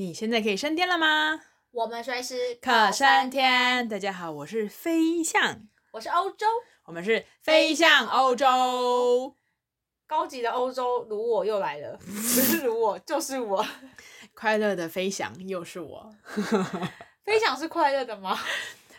[0.00, 1.38] 你现在可以升天了吗？
[1.72, 3.86] 我们随时可升天。
[3.86, 6.46] 大家好，我是飞象，我是欧洲，
[6.86, 9.36] 我们是飞向欧洲。
[10.06, 13.62] 高级的欧洲，如我又来了， 不是如我，就是我。
[14.32, 16.10] 快乐的飞翔又是我。
[17.22, 18.38] 飞翔是快乐的吗？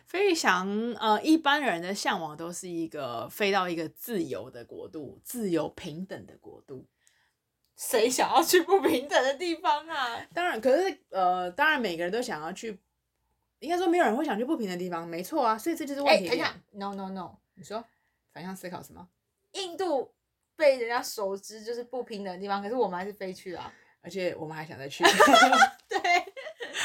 [0.05, 6.85] 飞翔，呃，一般人的向往都是一个飞到一个自由的国度，自由平等的国度。
[7.81, 10.23] 谁想要去不平等的地方啊？
[10.35, 12.77] 当然，可是呃，当然每个人都想要去，
[13.57, 16.27] 应该说没有人会想去不平等的地方，没错啊，所以这就是问题。
[16.27, 17.83] 哎、欸，等一下，no no no，你说
[18.31, 19.07] 反向思考什么？
[19.53, 20.13] 印度
[20.55, 25.03] 被人家熟知就是不平等的地方，可是我们还是飞去了，而且我们还想再去。
[25.89, 25.99] 对，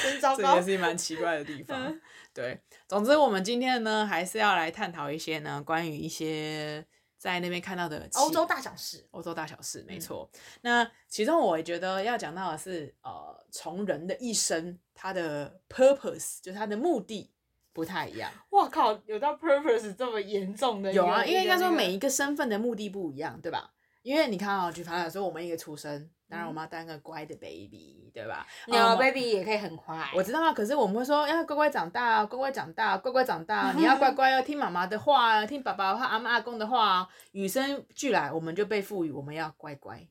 [0.02, 2.00] 真糟糕，这也是一蛮奇怪的地方。
[2.32, 2.58] 对，
[2.88, 6.86] 总之我们今天呢，还是要来探讨一些呢，关于一些。
[7.18, 10.28] 在那边看到的欧洲大小事，欧洲大小事，没错。
[10.32, 17.30] 嗯、那其中我也觉得要讲到的是，呃，从人的一生，他的 purpose 就是他的目的
[17.72, 18.30] 不太一样。
[18.50, 20.92] 哇靠，有到 purpose 这么严重的？
[20.92, 23.72] 有啊，因为应该说每一个身份的目的不一样，对吧？
[24.06, 26.08] 因为你看啊、哦，举凡来说，我们一个出生。
[26.28, 28.46] 当然，我们要当个乖的 baby，对吧？
[28.68, 29.98] 有、baby 也可以很乖。
[30.14, 33.72] 我知道啊，可是我们会说要乖乖长大，乖乖长大，乖乖长大。
[33.72, 37.08] 你要乖乖要 听妈妈的话，听爸爸的话，阿妈阿公的话。
[37.32, 40.06] 与生俱来，我们就被赋予我们要乖乖，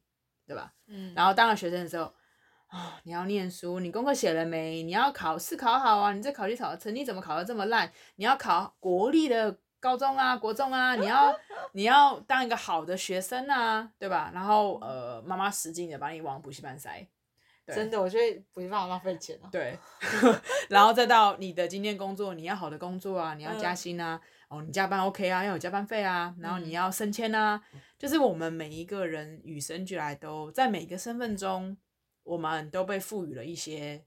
[0.45, 0.73] 对吧？
[0.87, 1.13] 嗯。
[1.15, 2.03] 然后当了学生的时候，
[2.67, 4.83] 啊、哦，你要念书，你功课写了没？
[4.83, 6.11] 你要考试考好啊！
[6.11, 7.89] 你这考试考成绩怎么考得这么烂？
[8.17, 9.57] 你要考国立的。
[9.85, 11.39] 高中啊，国中啊，你要
[11.73, 14.31] 你要当一个好的学生啊，对吧？
[14.33, 17.07] 然后呃，妈妈使劲的把你往补习班塞，
[17.67, 19.49] 真的，我觉得补习班好浪费钱啊。
[19.51, 19.77] 对，
[20.69, 24.19] 然后再到你的今天工作，你要好的工作啊，你要加薪啊，
[24.49, 31.77] 嗯、哦，你加班 OK 啊，要有加班费啊，然后你要升迁啊，嗯、就是我们每一个人与生俱来都在每一个身份中，
[32.23, 34.03] 我们都被赋予了一些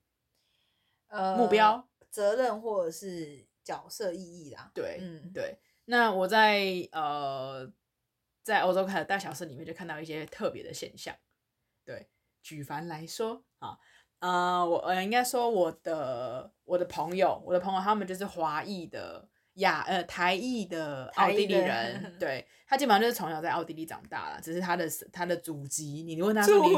[1.06, 4.72] 呃目标、呃、责任或者是角色意义啦。
[4.74, 5.56] 对，嗯，对。
[5.90, 7.66] 那我在呃，
[8.42, 11.16] 在欧洲看的大小事里面就看到一些特别的现象，
[11.82, 12.10] 对，
[12.42, 13.78] 举凡来说啊，
[14.18, 26.76] 呃，我呃应该说我的我的朋友，我的朋友他们就是华裔的亚呃台裔的奥地利人，对，他基本上就是从小在奥地利长大了，只是他的他的祖籍，你问他说你，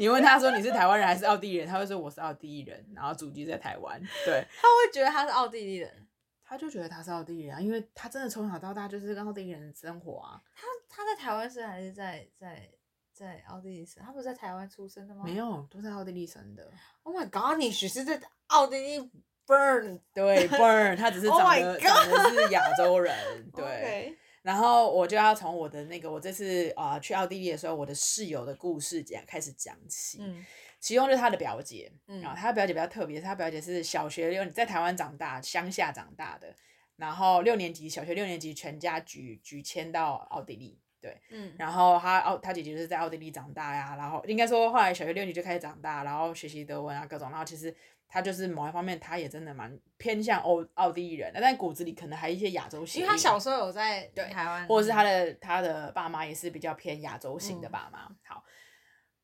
[0.00, 6.07] 你问他说你是台湾人还是奥地利人，他会说我是奥地利人，然后祖籍在台湾，对，他会觉得他是奥地利人。
[6.48, 10.40] 他就觉得他是奥地利人啊，因为他真的从小到大就是跟奥地利人生活啊。
[10.56, 12.66] 他他在台湾生还是在在
[13.12, 14.02] 在奥地利生？
[14.02, 15.24] 他不是在台湾出生的吗？
[15.26, 16.70] 没有，都在奥地利生的。
[17.02, 17.58] Oh my god！
[17.58, 19.10] 你只是在奥地利
[19.46, 23.14] burn，对 burn，他只是 长得、oh、长得是亚洲人，
[23.54, 23.64] 对。
[23.64, 24.16] Okay.
[24.40, 30.18] 然后我就要从我的那个我这次啊、呃、去奥地利的时候，我的室友的故事讲开始讲起。
[30.22, 30.46] 嗯。
[30.80, 36.54] 其中就是他的表姐，嗯，然后他的表姐比较特别，他表姐是小学六在台湾长大，乡下长大的，
[36.96, 47.74] 然后六年级小学六年级全家举举迁到奥地利，对，嗯，然后他奥他姐姐就是在奥地利长大呀，然后应该说后来小学六年级就开始长大，然后学习德文啊各种，然后其实
[48.06, 58.44] 他就是某一方面他也真的蛮偏向欧奥地利人的，但骨子里可能还有一些亚洲型，因为他小时候有在对台湾，或者是他的他的爸妈也是比较偏亚洲型的爸妈，嗯、好。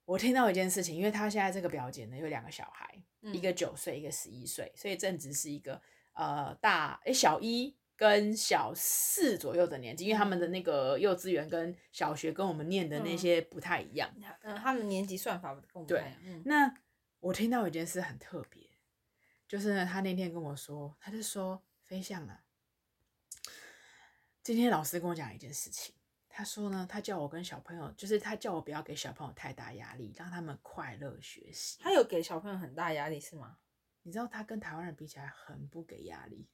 [0.04, 5.80] 我听到一件事情，因为他现在这个表姐呢有两个小孩，嗯、一个九岁，一个十一岁，所以正值是一个
[6.12, 15.86] 呃大诶小一跟小四左右的年纪，因为他们的那个幼稚园跟小学跟我们念的那些不太一样，嗯，嗯他们年级算法不同。
[15.86, 16.74] 对，嗯、那
[17.20, 18.62] 我听到一件事很特别，
[19.48, 22.42] 就是呢，他那天跟我说，他就说飞象啊，
[24.42, 25.94] 今天老师跟我讲一件事情。
[26.36, 31.78] 他说呢，他叫我跟小朋友，就是他叫我不要给小朋友太大压力，让他们快乐学习。
[31.80, 33.58] 他有给小朋友很大压力是吗？
[34.02, 36.48] 你知道他跟台湾人比起来很不给压力，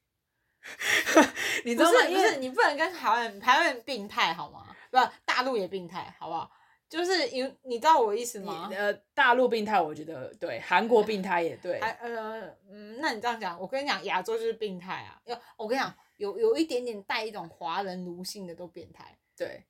[1.65, 1.97] 你知道吗？
[2.07, 4.75] 不是，不是，你不能跟台湾人，台湾人病态好吗？
[4.91, 6.51] 不，大陆也病态，好不好？
[6.87, 8.69] 就是有你知道我意思吗？
[8.71, 11.79] 呃，大陆病态，我觉得对，韩国病态也对。
[11.81, 15.19] 还呃，嗯，那你这样讲，我跟你讲，亚洲就是病态啊。
[15.25, 19.65] 要，我跟你讲，有有一点点带一种华人奴性的都变态，对。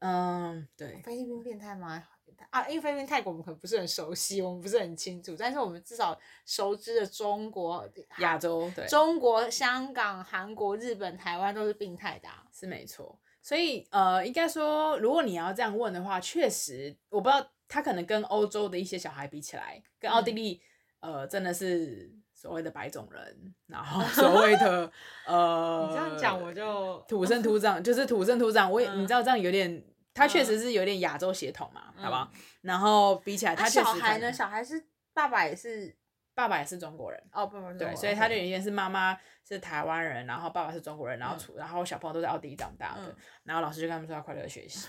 [0.00, 2.02] 嗯，对，菲律宾变态吗？
[2.50, 7.88] 啊，因为菲律宾、泰国我们可能不是很熟悉，我们不是很清楚，但是我们至少熟知的中国、
[8.18, 13.18] 亚洲，对，中国、香港、韩国、日本、台湾都是病态的，是没错。
[13.42, 20.60] 所以，呃，应该说，如果你要这样问的话，确实，我不知道他可能跟欧洲的一些小孩比起来，跟奥地利，
[21.00, 24.88] 嗯、呃，真的是所谓的白种人，然后 所谓的
[25.26, 29.84] 呃， 你这样讲我就土生土长，就是土生土长，我也、嗯、你知道这样有点。
[30.18, 32.32] 他确实是有点亚洲血统嘛，嗯、好不好？
[32.62, 34.32] 然后比起来，他小孩呢？
[34.32, 35.94] 小孩是爸爸也是
[36.34, 37.22] 爸爸也是中国人。
[37.32, 37.70] 哦，爸爸。
[37.74, 39.14] 对，所以他就原先是妈妈
[39.46, 44.88] 是台湾人，然后爸爸是中国人，然后出，然后小朋友都在奥地利长大的，然后老师就跟他们说要快乐学习。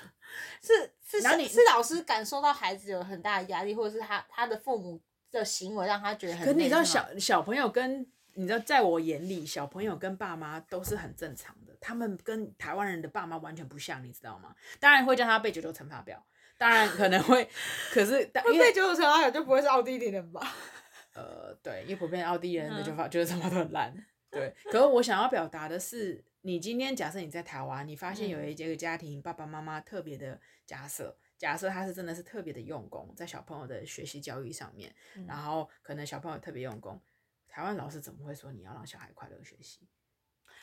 [0.61, 5.01] 是是，然后你是老师感受到孩子有很大的压力，或者是他他的父母
[5.37, 6.45] 的行为让他觉得很。
[6.45, 14.55] 可是你知道小小朋友跟你知道，在我眼里，小朋友跟爸妈都是很正常的，他们跟台湾人的爸妈完全不像，你知道吗？
[14.79, 16.23] 当然会叫他背九九乘法表。
[16.59, 17.47] 当然可能会，
[17.91, 18.13] 可是
[18.43, 20.55] 会背九九乘法表就不会是奥地利人吧？
[21.13, 23.93] 呃，对，因为普遍奥地利人的九九乘法都很烂。
[24.31, 34.93] 对，可是我想要表达的是，你今天假设你在台湾，你发现有一这个家庭，爸爸妈妈特别的假设，假设他是真的是特别的用功在小朋友的学习教育上面，
[35.27, 37.01] 然后可能小朋友特别用功，
[37.47, 39.87] 台湾老师怎么会说你要让小孩快乐学习？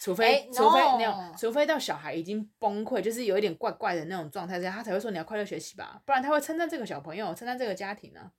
[0.00, 8.32] 除非、欸、除非那种，除非到小孩已经崩溃，就是有一点怪怪的那种状态下，他才会说你要快乐学习吧，不然他会称赞这个小朋友，称赞这个家庭呢、啊。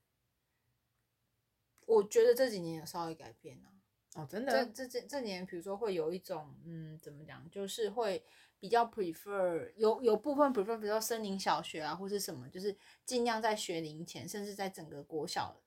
[1.87, 3.74] 我觉得这几年有稍微改变了、啊。
[4.15, 4.65] 哦，真的。
[4.73, 8.25] 这这这年，比如说会有一种，嗯，怎么讲，就是会
[8.59, 12.75] 比较 prefer 有有部分 prefer，比如说森林小学啊，或是什么，就是
[13.05, 15.61] 尽量在学龄前，甚至在整个国小，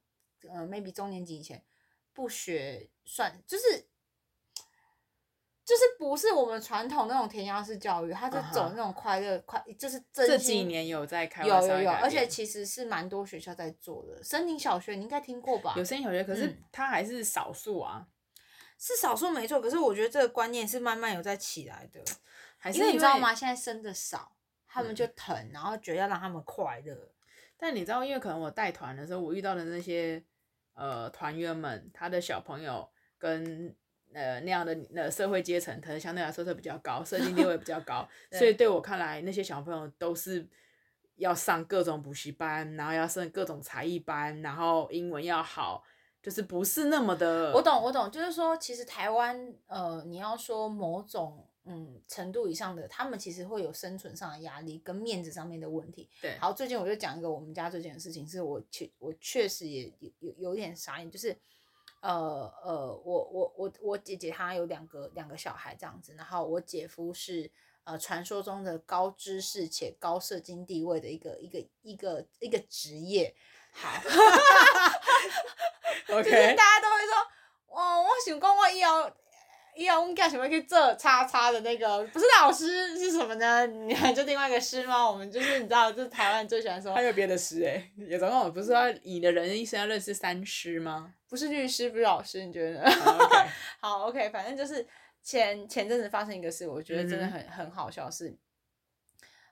[0.48, 1.62] 呃，maybe 中年级以前
[2.12, 3.86] 不学算，就是。
[5.68, 14.22] 就是不是我们传统那种填鸭式教育，他就走那种快乐快，就是这几年有在开，有有有，而且其实是蛮多学校在做的。
[14.22, 15.74] 森林小学你应该听过吧？
[15.76, 18.12] 有森林小学，可是它还是少数啊，嗯、
[18.78, 19.60] 是少数没错。
[19.60, 22.00] 可是我觉得这个观念是慢慢有在起来的，
[22.56, 23.34] 还是因为你知道吗？
[23.34, 24.36] 现在生的少，
[24.66, 26.96] 他们就疼，嗯、然后觉得要让他们快乐。
[27.58, 30.24] 但你知道，因为可能我带团的时候，我遇到的那些
[30.74, 32.88] 呃团员们，他的小朋友
[33.18, 33.76] 跟。
[34.14, 40.48] 呃，那样的呃社会阶层，可能相对来说是比较高，社经地位比较高， 所以对我看来，那些小朋友都是
[41.16, 45.84] 要上各种补习班，然后要上各种才艺班，然后英文要好，
[46.22, 47.52] 就是不是那么的。
[47.52, 56.08] 我懂，我懂，就是说，其实台湾，呃，你要说某种嗯程度以上的，他们其实会有生存上的压力跟面子上面的问题。
[56.20, 56.36] 对。
[56.38, 61.36] 好，最近我就讲一个我们家最近的事情，是我确我确实也有有有点傻眼，就是。
[62.00, 67.50] 呃呃，我我我我姐姐她有两个两个小孩这样子，然后我姐夫是
[67.82, 73.34] 呃传说中的高知识且高社经地位的一个一个一个一个职业，
[73.72, 73.88] 好
[76.08, 77.16] 就是大家都会说，
[77.68, 79.10] 哦，我想讲我以后。
[79.84, 80.48] 要我们干什么？
[80.48, 83.64] 可以做叉叉的那个，不是老师是什么呢？
[83.64, 85.08] 你还就另外一个师吗？
[85.08, 86.92] 我们就是你知道，就是台湾最喜欢说。
[86.92, 91.14] 还有别的师哎、欸，有总共不是说你的人一生要认识三师吗？
[91.28, 93.46] 不是律师，不是老师，你觉得呢？Oh, okay.
[93.80, 94.84] 好，OK，反正就是
[95.22, 97.56] 前前阵子发生一个事，我觉得真的很、mm hmm.
[97.56, 98.36] 很好笑是，是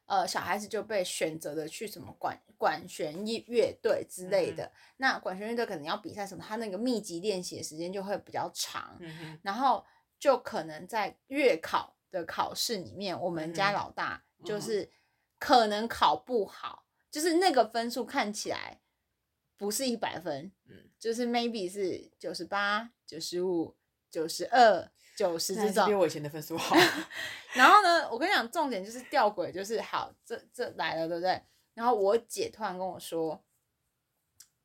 [0.06, 4.64] 呃小孩子就被选择的去什么管管弦乐乐队之类的。
[4.64, 4.94] Mm hmm.
[4.96, 9.38] 那管弦乐队可能要比赛什么，他那个密集练习的时间就会比较长，mm hmm.
[9.42, 9.84] 然后。
[10.18, 14.90] 就可能在月考的考试里面，我们家老大就是
[15.38, 18.80] 可能考不好，嗯、就是那个分数看起来
[19.58, 23.76] 不是一百分，嗯，就是 maybe 是九十八、九十五、
[24.10, 26.76] 九十二、九十这种，比我以前的分数好。
[27.54, 31.42] 然后呢，我跟你讲，重点就是吊诡，就是好，这这来了，对不对？
[31.74, 33.42] 然后我姐突然跟我说。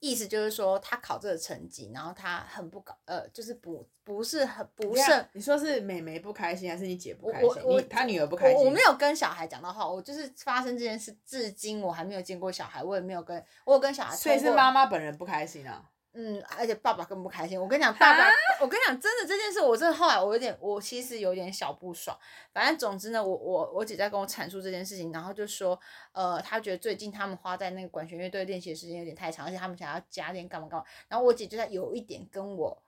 [0.03, 5.03] 意思就是说，她考这个成绩，然后她很不高，呃，就是不不是很不是。
[5.33, 7.47] 你说是妹妹不开心，还是你姐不开心？
[7.63, 8.57] 我我她女儿不开心。
[8.57, 14.15] 我，我没有跟小孩讲到话，我就是发生这件事，至今我还没有见过小孩，我也没有跟我有跟小孩。
[14.15, 15.91] 所以是妈妈本人不开心啊。
[16.13, 17.59] 嗯，而且爸爸更不开心。
[17.59, 18.25] 我跟你讲，爸爸，
[18.59, 22.17] 我跟你讲，真的这件事，我真的后来我有点，我其实有点小不爽。
[22.51, 25.79] 反正总之呢，我我我姐在跟我阐述这件事情，然后就说，
[26.11, 30.85] 呃，她觉得最近他们花在那个管弦乐队练习的时间有点太长，而且他们想要加练干嘛干嘛。
[31.07, 32.83] 然后我姐就在有一点跟我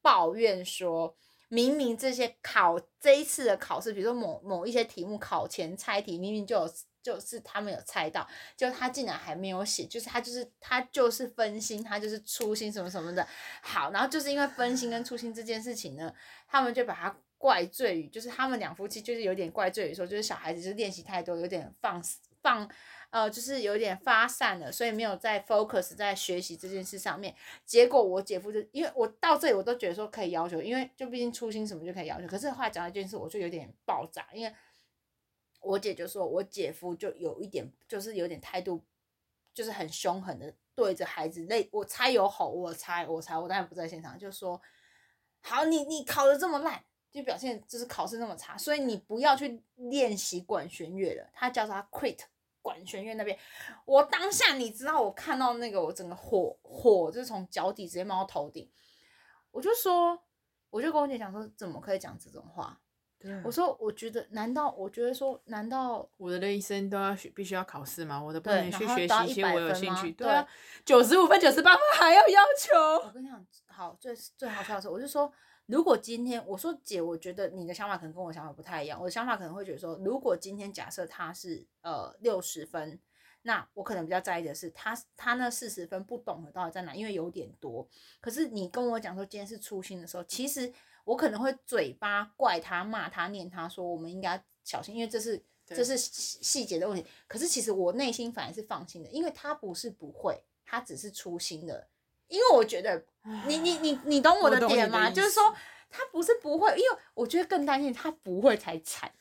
[0.00, 1.16] 抱怨说，
[1.48, 6.72] 明明这些考这一次的考试，比如说某某一些题目考前猜题，明明就有。
[7.02, 13.26] 就是他们有猜到，就他竟然还没有写，就是他就是他就是分心，他就是粗心什么什么的。
[13.60, 16.14] 好，然后就是因为分心跟粗心这件事情呢，
[16.46, 22.00] 他们就把他怪罪于，就是他们两夫妻就是有点怪罪于说，就是小孩子就是练习太多，有点放
[22.40, 22.70] 放
[23.10, 27.34] 呃，就是有点发散了，所以没有在 focus 在学习这件事上面。
[27.66, 34.54] 结果我姐夫就因为我到这里我都觉得说可以要求，因为就毕竟粗心什么就可以要求，可是后来讲到这件事，我就有点爆炸，因为。
[35.62, 38.82] 我姐就说，我姐夫就有一点，就是有点态度，
[39.54, 44.60] 就是很凶狠的对着孩子，那我猜有吼，我猜，我猜，我当然不在现场，就说，
[45.40, 51.30] 好，你你考得这么烂，就表现就是考试那么差，所以你不要去练习管弦乐了。
[51.32, 52.18] 他叫他 quit
[52.60, 53.38] 管弦乐那边。
[53.84, 58.70] 我当下你知道，我看到那个，我整个火火就是从脚底直接冒到头顶。
[59.50, 60.18] 我就说，
[60.70, 62.81] 我就跟我姐讲说，怎么可以讲这种话？
[63.22, 68.20] 对我说，我觉得，难道我觉得说，难道我的人生都要学，必须要考试吗？
[68.20, 70.10] 我的不能去学习一些我有兴趣？
[70.12, 70.46] 对啊，
[70.84, 73.06] 九十五分、九十八分还要要求？
[73.06, 75.32] 我跟你讲，好，最最好笑的是，我就说，
[75.66, 78.98] 如果今天我说姐，我觉得你的想法可能跟我想法不太一样。
[78.98, 82.98] 我的想法可能会觉得说，如果今天假设他是呃六十分，
[83.42, 87.88] 那我可能比较在意的是他他那四十分不懂的到底在哪，因为有点多。
[88.20, 90.72] 可是你跟我讲说今天是初心的时候，其实。
[91.04, 97.06] 我可能会嘴巴怪他、骂他、念他，说我们应该小心，因为这是这是细节的问题。
[97.26, 101.88] 可是其实我内心反而是放心的，因为他不是不会，他只是粗心的。
[102.28, 103.04] 因为我觉得
[103.46, 105.10] 你你你你懂我的点吗？
[105.10, 105.54] 就是说
[105.90, 109.12] 他不是不会，因为我觉得更担心他不会才惨。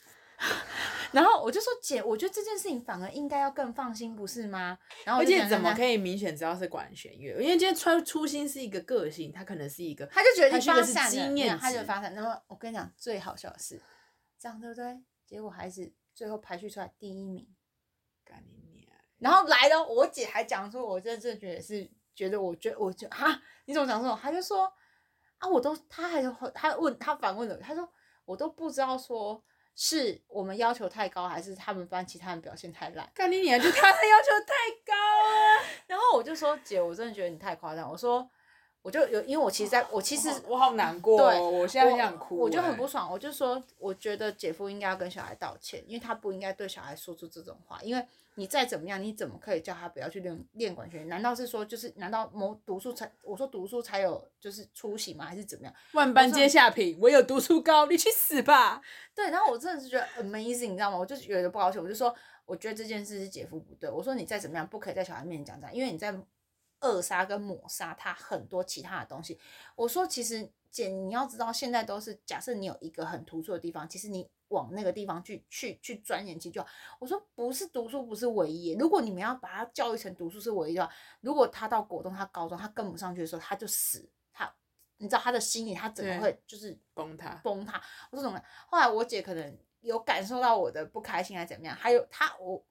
[1.11, 4.77] 然后我就说姐，我觉得这件事情反而应该要更放心，不是吗？
[5.03, 7.33] 然后而且怎么可以明显知道是管弦乐？
[7.41, 12.13] 因为今天穿初心是一个个性，他可能是一个，他就觉得你发散了，他就发散。
[12.15, 13.81] 然后我跟你讲，最好笑的是
[14.39, 15.01] 这样，对不对？
[15.27, 17.47] 结果孩子最后排序出来第一名，
[19.19, 24.17] 然后来了，我姐还讲说，我真的觉得是觉得，我觉得我就哈，你怎么讲这种？
[24.19, 24.71] 他就说
[25.39, 27.87] 啊，我都，他还他问他反问了，他说
[28.25, 29.43] 我都不知道说。
[29.75, 33.09] 是我们要求太高，还是他们班其他人表现太烂？
[33.15, 34.53] 看你脸，就他的要求太
[34.85, 35.63] 高了。
[35.87, 37.89] 然后我就说姐，我真的觉得你太夸张。
[37.89, 38.29] 我说，
[38.81, 43.11] 我就有，因为我其实在，在我其实我好难过，对，我现在很想哭，我就很不爽。
[43.11, 48.05] 我就说，我觉得姐夫应该要跟小孩道歉，因为他不应该对小孩说出这种话，因为。
[48.35, 51.07] 你再怎么样，你怎么可以叫他不要去练练管弦？
[51.09, 55.25] 难道是说就是难道某读书才我说读书才有就是出息吗？
[55.25, 55.73] 还是怎么样？
[55.93, 58.81] 万般皆下品，唯有读书高，你去死吧！
[59.13, 60.97] 对，然后我真的是觉得 amazing，你知道吗？
[60.97, 63.89] 我就觉得不高兴，我就说我觉得这件事是姐夫不对。
[63.89, 66.17] 我说你再怎么样，不可以在小孩面前讲这样，因为你在
[66.79, 69.37] 扼杀跟抹杀他很多其他的东西。
[69.75, 74.29] 我说其实姐，你要知道现在都是假设你有一个很突出的地方，其实你。
[74.51, 76.67] 往那个地方去去去钻研去就好。
[76.99, 78.73] 我说不是读书不是唯一。
[78.77, 84.07] 如果你们要把他教育成读书是唯一的话，如果他到国中、他高中他跟不上去的时候，他就死。
[84.31, 84.53] 他，
[84.97, 87.41] 你知道他的心理，他怎么会就是崩塌？
[87.43, 87.81] 崩塌。
[88.11, 88.41] 我说怎么？
[88.67, 91.75] 后来我姐可能有感受到我的不开心还是怎么样？
[91.75, 92.63] 还有他我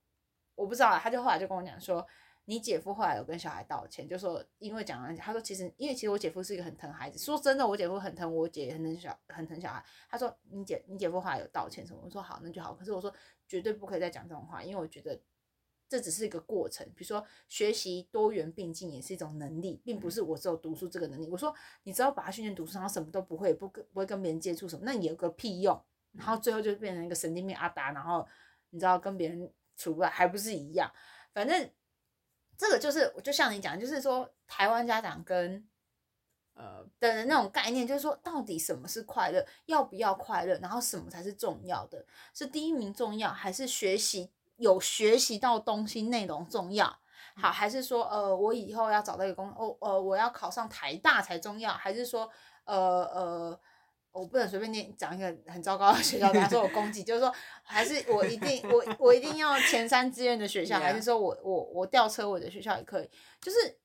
[0.54, 2.06] 我不知道，他就后来就跟我讲说。
[2.50, 9.84] 你姐夫后来有跟小孩道歉，就说因为讲了，他说其实因为其实我姐夫是一个很疼孩子，说真的，我姐夫很疼我姐，很疼小很疼小孩。
[10.08, 12.00] 他说你姐你姐夫后来有道歉什么？
[12.02, 12.74] 我说好，那就好。
[12.74, 13.14] 可是我说
[13.46, 15.16] 绝对不可以再讲这种话，因为我觉得
[15.88, 16.84] 这只是一个过程。
[16.96, 21.28] 比如说学习多元并进也是一种能力，并不是我只有读书这个能力。
[21.28, 21.54] 我说
[21.84, 25.80] 你只要把他训练读书，然后什么都不会，不跟不会跟别人接触什么，那你有个屁用？
[26.14, 28.26] 然后最后就变成一个神经病阿达，然后
[28.70, 30.90] 你知道跟别人处不来，还不是一样？
[31.32, 31.70] 反正。
[32.60, 35.66] 这个就是，就像你讲，就是说台湾家长跟
[36.52, 46.98] 呃的那种概念，就是说到底什么是快乐，要不要快乐，然后什么才是重要的，是第一名重要，还是学习有学习到东西内容重要？
[47.34, 51.72] 好，还是说呃我以后要找到一个工，哦呃我要考上台大才重要？
[51.72, 52.30] 还是说
[52.64, 52.76] 呃
[53.06, 53.60] 呃？
[54.12, 63.78] 我不能随便念讲一个很糟糕的学校，比方说我攻击，就是说还是我一定我我一定要前三志愿的学校还是说我我我吊车尾的学校也可以，就是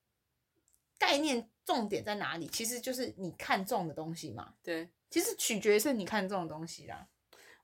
[0.98, 2.48] 概念重点在哪里？
[2.48, 4.54] 其实就是你看中的东西嘛。
[4.64, 7.08] 对，其实取决于是你看中的东西啦。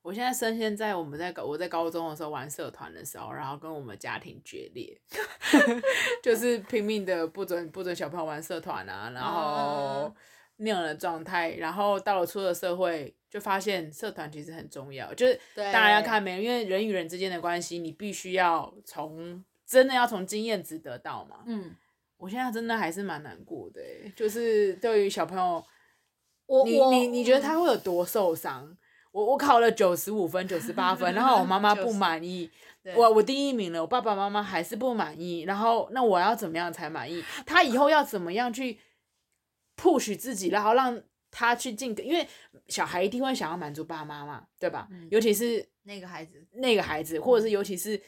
[0.03, 5.01] 我现在深陷在我们在高我在高中的时候玩社团的时候，然后跟我们家庭决裂，
[6.21, 10.13] 就是拼命的不准不准小朋友玩社团啊，然后。
[10.13, 10.13] Uh
[10.61, 21.37] 那样的状态，然后到了出了社会，就发现社团其实很重要，就是当然要看没人，因为人与人之间的关系，你必须要从真的要从经验值得到嘛。
[21.45, 21.75] 嗯，
[22.17, 23.81] 我现在真的还是蛮难过的，
[24.15, 25.65] 就是对于小朋友，
[26.45, 28.77] 我你你你觉得他会有多受伤？
[29.11, 32.49] 我我考了九十五分、九十八分，然后我妈妈不 满意，
[32.95, 37.21] 我我第一名了，我爸爸妈妈还是不满意，然后那我要怎么样才满意？
[37.45, 38.79] 他以后要怎么样去
[39.81, 42.27] ？push 自己，然后让他去进，因为
[42.67, 44.87] 小孩一定会想要满足爸妈嘛，对吧？
[44.91, 47.99] 嗯、尤其是那个孩子，那个孩子，或者是尤其是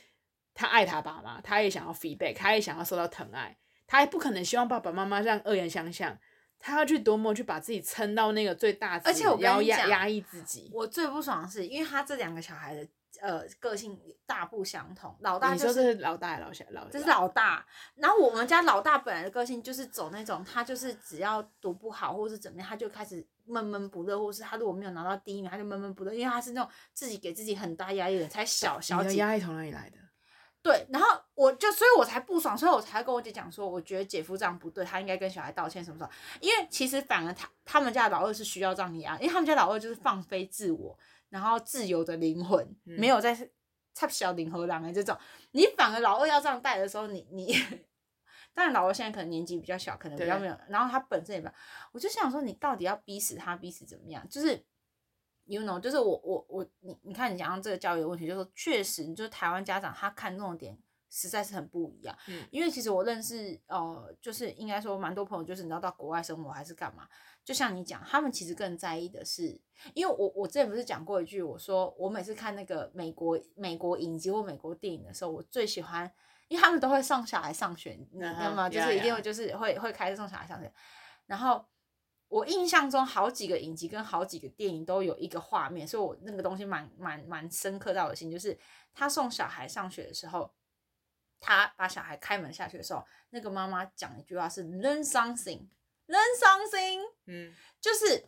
[0.53, 6.15] 他爱他爸妈，他也想要 feedback，他也想要受到疼爱，他也不可能希望爸爸妈妈这样恶言相向，
[6.60, 10.70] 他要去多么去把自己撑到那个最大，而且我要压压抑自己。
[10.72, 12.88] 我最不爽的是，因为他这两个小孩的。
[13.24, 15.15] 呃，个性大不相同。
[15.22, 16.65] 老大就是，老大老小？
[16.72, 17.65] 老这是老大。
[17.96, 29.15] 然后我们家老大本来的个性就是走那种，他就是只要读不好或是怎么样，他就开始闷闷不乐，或是他如果没有拿到第一名，他就闷闷不乐，因为他是那种自己给自己很大压力的，才小小几。
[29.15, 29.98] 压力从哪里来的？
[30.62, 36.10] 对，然后我就，所以我才不爽，所以我才跟我姐讲说，我觉得姐夫这样不对，他应该跟小孩道歉什么什么。
[36.42, 40.98] 因为其实反而他他们家的老二是需要这样压，因为他们家老二就是放飞自我，
[41.34, 43.36] 然后自由的灵魂，嗯、没有在
[43.96, 45.18] 插小领和狼的这种。
[45.52, 47.54] 你反而老二要这样带的时候，你你，
[48.54, 51.54] 当然老二现在可能年纪比较小，可能比较没有，然后他本身也没有，
[51.92, 54.28] 我就想说，你到底要逼死他，逼死怎么样？
[54.30, 54.63] 就是。
[55.46, 60.80] You know，就是我我我你你看你讲到这个教育的问题，就是说确实，就是台湾家长他看重点
[61.15, 62.17] 实在是很不一样。
[62.27, 67.08] 嗯，因为其实我认识呃，就是应该说蛮多朋友，就是你知道到国外生活还是干嘛，
[67.46, 69.62] 就像你讲，他们其实更在意的是，
[69.93, 76.12] 因为我我之前不是讲过一句，我说我每次看那个美国美国影集或美国电影的时候，我最喜欢，
[76.48, 78.67] 因为他们都会送小孩上学，你知道吗？
[78.67, 80.74] 就是一定会就是会会开始送小孩上学，
[81.27, 81.63] 然后。
[82.29, 88.58] 我印象中好几个影集跟好几个电影都有一个画面，所以我那个东西蛮蛮蛮深刻到我心，就是
[88.91, 90.51] 他送小孩上学的时候，
[91.45, 98.23] 他把小孩开门下去的时候，那个妈妈讲一句话是 learn something，learn something，嗯，就是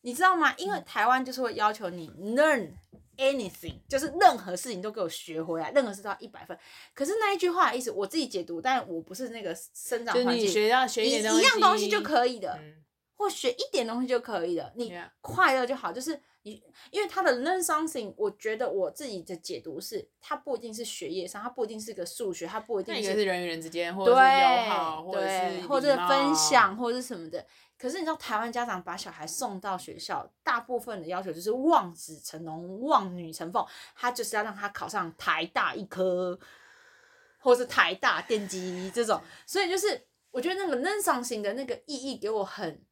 [0.00, 0.52] 你知道吗？
[0.58, 2.72] 因为台湾就是会要求你 learn
[3.16, 6.58] anything，就是任何事情都给我学回来，任何事都要一百分。
[6.92, 12.58] 可是那一句话的意思我自己解读，但我不是那个生长环境，学要学一点东西，一样东西就可以的。
[12.60, 12.82] 嗯
[13.14, 15.92] 或学一点东西就可以的，你快乐就好。
[15.92, 27.46] 就是你，因为他的 learn something，我觉得我自己的解读是，它不一定是学业上，它不一定是个数学，它不一定是，是人与人之间，或者是友好，或者是或者分享，或者是什么的。
[27.78, 36.38] 可是你知道，台湾家长把小孩送到学校，大部分的要求就是望子成龙、望女成凤，他就是要让他考上台大一科，
[37.38, 39.20] 或是台大电机这种。
[39.46, 42.84] 所以就是，我觉得那个 learn something 的那个意义给我很。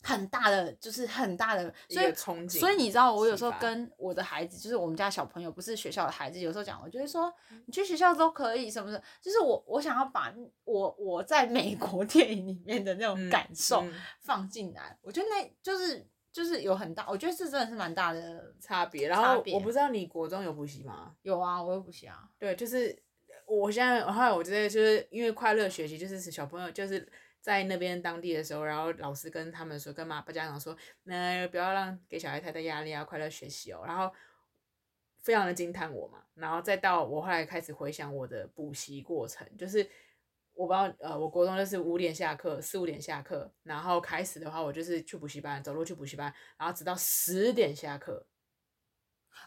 [0.00, 2.14] 很大的，就是很大的，所以
[2.48, 7.32] 所以你知道，我有时候跟我的孩子，就是我们家小朋友，不是学校的孩子，有时候讲，我觉得说，
[7.66, 10.32] 你去学校都可以什么的，就是我我想要把
[10.64, 13.84] 我我在美国 电影里面的那种感受
[14.20, 19.08] 放进来，我觉得那就是就是有很大，我觉得这真的是蛮大的差别。
[19.08, 21.12] 然后我不知道你国中有补习吗？
[21.22, 22.28] 有啊，我有补习啊。
[22.38, 22.96] 对，就是
[23.46, 27.06] 我现在后来我觉得就是因为快乐学习，就是小朋友就是。
[27.40, 33.82] 在那边当地的时候，然后老师跟他们说，跟妈爸家长说，那不要让给小孩太大压力啊，快乐学习哦。
[33.86, 34.12] 然后
[35.18, 39.88] 非常的惊叹我嘛，然后再到我后来开始回想我的补习过程，就是
[40.52, 48.26] 我不知道呃，我国中就是五点下课，四五点下课，然后开始的话，我就是去补习班，走路去补习班，然后直到十点下课。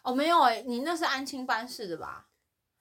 [0.04, 2.30] 哦，没有哎、欸，你那是安亲班式的吧？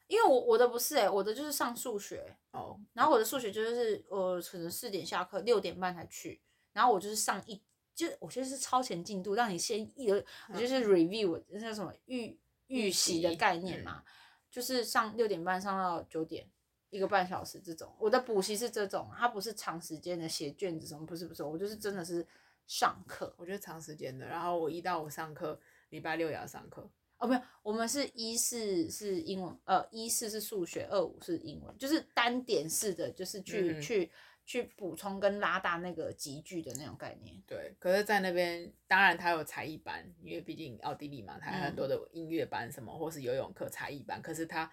[0.07, 6.41] 因为我我的不是哎、欸，我的就是上数学哦，然后我的数学就是我可能四点下课，六点半才去，
[6.73, 7.63] 然后我就是上一
[7.95, 14.03] 就我觉得是超前进度，让你先一我就是 review 那叫什么预预习的概念嘛，
[14.51, 16.49] 就是上六点半上到九点，
[16.91, 17.95] 一个半小时这种。
[17.99, 22.27] 我的补习是这种，它不是长时间的写卷子什么，不是不是，我就是真的是
[22.67, 25.61] 上课，我觉得长时间的，然后我一到五上课，
[25.91, 26.91] 礼拜六也要上课。
[27.21, 34.11] 哦，没有，我们是一四是英文，呃，一四是数学，二五是英文，就是单点式的，就是去、嗯、去
[34.47, 37.37] 去补充跟拉大那个集聚的那种概念。
[37.47, 44.73] 对，可是，在那边当然它有才艺班，因为毕竟奥地利嘛，它有很多的音乐班什么，嗯、或是游泳课、才艺班，可是它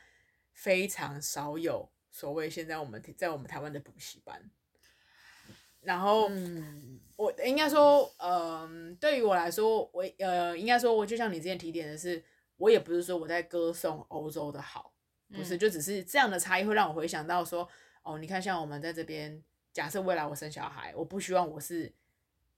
[0.54, 4.50] 非常少有所谓现在我们在我们台湾的补习班。
[5.82, 8.30] 然后，嗯、我应该说，嗯、
[8.92, 12.24] 呃，对于我来说，我呃，应该说，我就像你之前提点的是。
[12.58, 14.94] 我也不是说我在歌颂欧洲的好，
[15.34, 17.68] 不是，就只是这样的差异会让我回想到说，
[18.02, 21.94] 哦，你看，像我们在这边，假设未来我生小孩，我不希望我是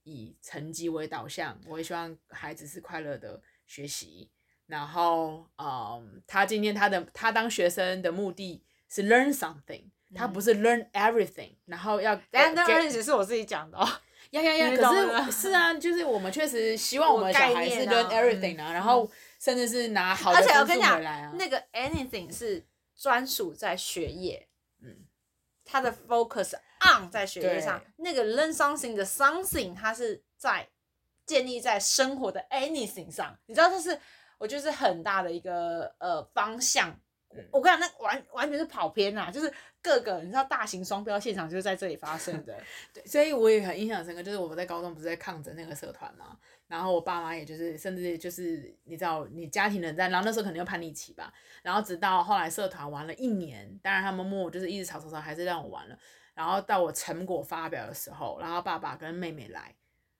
[0.03, 4.29] 以成绩为导向，我也希望孩子是快乐的学习。
[4.67, 11.55] 然后，嗯，他今天他的他当学生的目的是 learn something，他不是 learn everything。
[11.65, 13.85] 然后要，但那个只是我自己讲的哦，
[14.29, 19.11] 呀呀呀，可是是啊，就是我们确实希望我们小孩是 learn everything 啊，然后。
[19.39, 20.57] 甚至是拿好的分数回来啊！
[20.57, 24.49] 而且我跟你讲，那个 anything 是专属在学业，
[24.81, 25.05] 嗯，
[25.63, 27.81] 他的 focus on 在学业上。
[27.97, 30.67] 那个 learn something 的 something，它是在
[31.25, 33.39] 建立在生活的 anything 上。
[33.45, 33.97] 你知道，这是
[34.37, 36.99] 我觉得是很大的一个呃方向。
[37.51, 42.57] 我跟你讲，那完完全是跑偏呐，就是各个你知道大型双标现场就是在这里发生的。
[42.93, 46.37] 对，所以我也很印象深刻，就是我们在高中不是在抗争那个社团嘛，
[46.67, 55.97] 然后我爸妈也就是，甚至就是你知道，你家庭冷战，然后那时候可能有叛逆期吧，然后直到后来社团玩了一年，当然他们默默就是一直吵吵吵，还是让我玩了，
[56.33, 59.73] 然后到我成果发表的时候，然后爸爸跟妹妹来，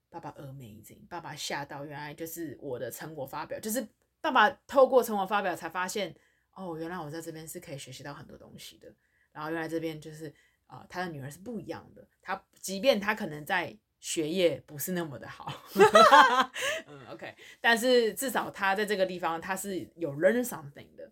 [0.10, 3.86] 爸爸 amazing，爸爸吓到，原来就是我的成果发表，就是
[4.22, 6.16] 爸爸透过成果发表才发现。
[6.56, 8.92] 哦，原来我在这边是可以学习到很多东西的。
[9.32, 10.28] 然后原来这边就是
[10.68, 12.08] 啊、呃，他的女儿是不一样的。
[12.22, 15.52] 他即便他可能在学业不是那么的好，
[16.88, 21.12] 嗯，OK，但是至少他在这个地方他是有 learn something 的。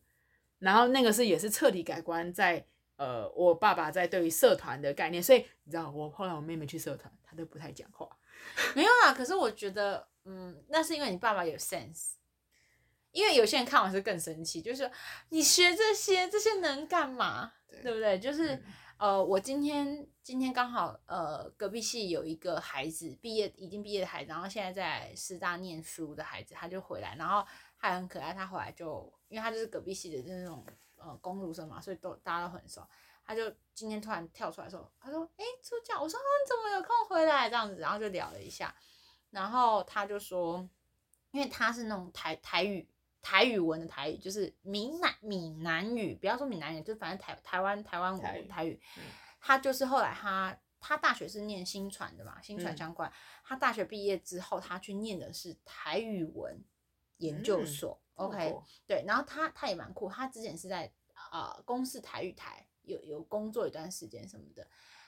[0.60, 5.22] 然后那个是也是彻底改观在呃，我爸爸在对于社团的概念。
[5.22, 8.10] 所以你知道，我后来我妹妹去社团，她都不太讲话。
[8.74, 12.14] 没有啦，可是我觉得，嗯，那是因为你爸爸有 sense。
[13.12, 14.92] 因为有些人看完是更生气，就是说
[15.30, 17.54] 你学这些，这些能干嘛？
[17.68, 18.18] 对，对不对？
[18.20, 18.64] 就是、嗯、
[18.98, 28.34] 呃，我今天今天刚好呃，隔壁系有一个孩子毕业，已经毕业的孩子，然后现在在师大念书的孩子，他就回来，然后还很可爱。
[28.34, 32.82] 他回来就，因为他就是隔壁系的就是那种呃公路生嘛，所以都大家都很熟。
[33.26, 38.74] 他就今天突然跳出来说，他说：“哎，助教，我说你怎么有空回来？”这样子，然后就聊了一下，
[39.32, 40.68] 然后他就说，
[41.32, 42.88] 因为他是那种台台语。
[43.22, 48.48] 台语文的台语就是闽南闽南语，不要说闽南语，就反正台台湾台湾台语。
[48.48, 49.04] 台语嗯、
[49.42, 53.10] 他就是后来他他大学是念新传的嘛，新传相关。
[53.10, 56.64] 嗯、他大学毕业之后，他去念的是台语文
[57.18, 58.00] 研究所。
[58.16, 64.68] 嗯、OK，对，然后他他也蛮酷，他之前是在啊、呃、公视台语台有有工作一段时间什么的。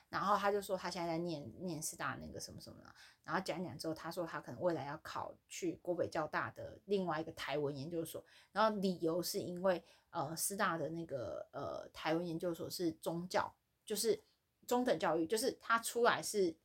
[0.09, 2.93] 然后他就说他现在在念念师大那个什么什么的，
[3.23, 13.53] 然后讲讲之后，他说他可能未来要考去国北教大的另外一个台文研究所，然后理由是因为呃师大的那个呃台文研究所是宗教，
[13.85, 14.19] 就是
[14.65, 16.55] 中等教育，就是他出来是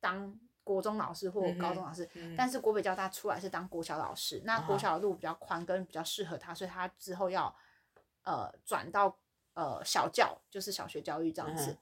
[0.00, 7.54] 当国中老师或高中老师，嗯嗯、但是国北教大出来是当国小老师，那国小的路比较宽，跟比较适合他，所以他之后要
[8.24, 9.16] 呃转到
[9.54, 11.70] 呃小教，就是小学教育这样子。
[11.70, 11.78] 嗯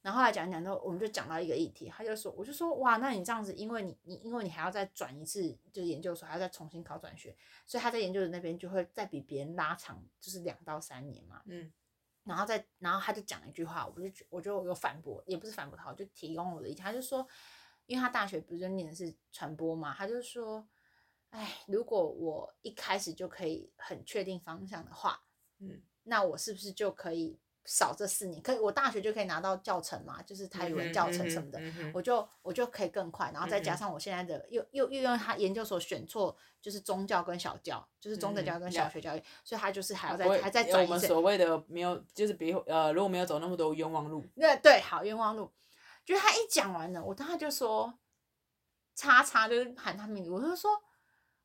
[0.00, 11.42] 然后来讲讲之后，我们就讲到一个议题，他就说，我就说，哇，那你这样子，因为你你因为你还要再转一次，就是研究所还要再重新考转学，所以他在研究所那边就会再比别人拉长，就是两到三年嘛。
[11.46, 11.72] 嗯。
[12.22, 16.84] 然后再然后他就讲了一句话，我就我就有反驳，也不是反驳他，我就提供我的意见。
[16.84, 17.26] 他就说，
[17.86, 20.68] 因为他大学不是念的是传播嘛，他就说，
[21.30, 25.24] 哎，如果我一开始就可以很确定方向的话，
[25.58, 27.40] 嗯，那我是不是就可以？
[27.70, 40.82] 少这四年，可以我大学就可以拿到教程嘛，就是台语文教程什么的，嗯嗯嗯、我就我就可以更快，然后再加上我现在的、嗯、又又又用他研究所选错，就是中教跟小教，就是中等教育跟小学教育，嗯、所以他就是还要再会还在转。
[40.82, 44.24] 我们所谓的没有，就是比如呃，如果没有走那么多冤枉路。
[44.34, 45.52] 对对，好冤枉路，
[46.06, 47.92] 就是他一讲完了，我当时就说，
[48.94, 50.70] 叉叉就是喊他名字，我就说，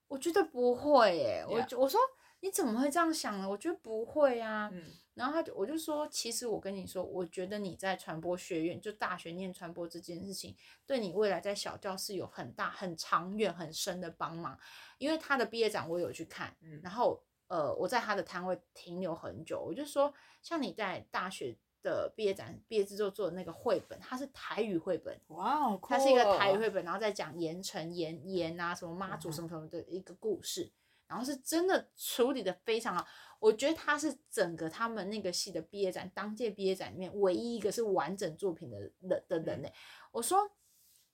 [0.07, 1.99] 我觉得不会耶，我.我说
[2.39, 3.49] 你怎么会这样想呢？
[3.49, 4.69] 我觉得不会啊。
[4.71, 10.55] 嗯然后他就我就说，其实我跟你说，我觉得你在传播学院就大学念传播这件事情，
[10.87, 14.57] 对你未来在小教室有很大、很长远、很深的帮忙。
[14.97, 19.61] 因为他的毕业展我有去看，然后呃我在他的摊位停留很久。
[19.61, 30.71] 我就说，像你在大学的毕业展毕业制作做的那个绘本，它是台语绘本，哇，它是一个台语绘本，然后再讲盐城盐盐啊什么妈祖什么什么的一个故事，
[31.05, 33.05] 然后是真的处理的非常好。
[33.43, 39.69] 我觉得他是整个他们那个系的毕业展，当届毕业展里面唯一一个是完整作品的人的人呢。
[40.11, 40.51] 我说。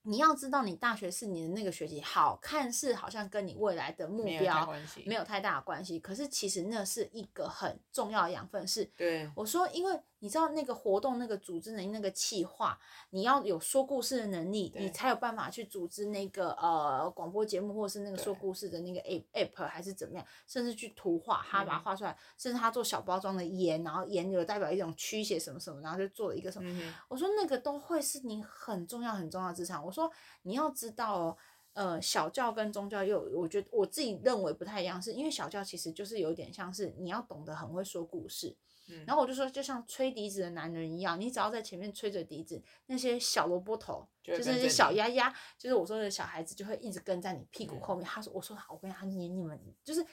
[0.04, 4.74] 你要知道，你大学四年的那个学习，好看是好像跟你未来的目标
[5.06, 8.66] 没有太大的关系，可是其实那是一个很重要的养分。
[8.66, 12.80] 是，对，我说，因为你知道那个活动、那个组织能力、那个企划，
[13.12, 29.84] 你要有说故事的能力，你才有办法去组织那个呃广播节目，或者是那个说故事的那个 app app 还是怎么样，甚至去图画，他把它画出来，嗯、甚至他做小包装的盐，然后盐有代表一种驱邪什么什么，然后就做了一个什么，嗯、我说那个都会是你很重要很重要的资产。
[29.84, 30.12] 我说
[30.44, 31.38] 你要知道哦，
[31.74, 38.56] 呃，小教跟宗教又我觉得我自己认为不太一样，是因为小教其实就是有点像是你要懂得很会说故事，
[38.90, 48.04] 嗯，然后我就说就像吹笛子的男人一样，你只要在前面吹着笛子，那些小萝卜头就，就是那些小丫丫，就是我说的小孩子就会一直跟在你屁股后面。
[48.04, 50.06] 嗯、他说我说好，我跟他黏你们，就是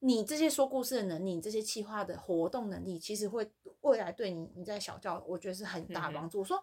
[0.00, 6.38] 你这些说故事的能力，你这些企划的活动能力，其实会未来对你你在小教我觉得是很大帮助。
[6.38, 6.62] 嗯、我说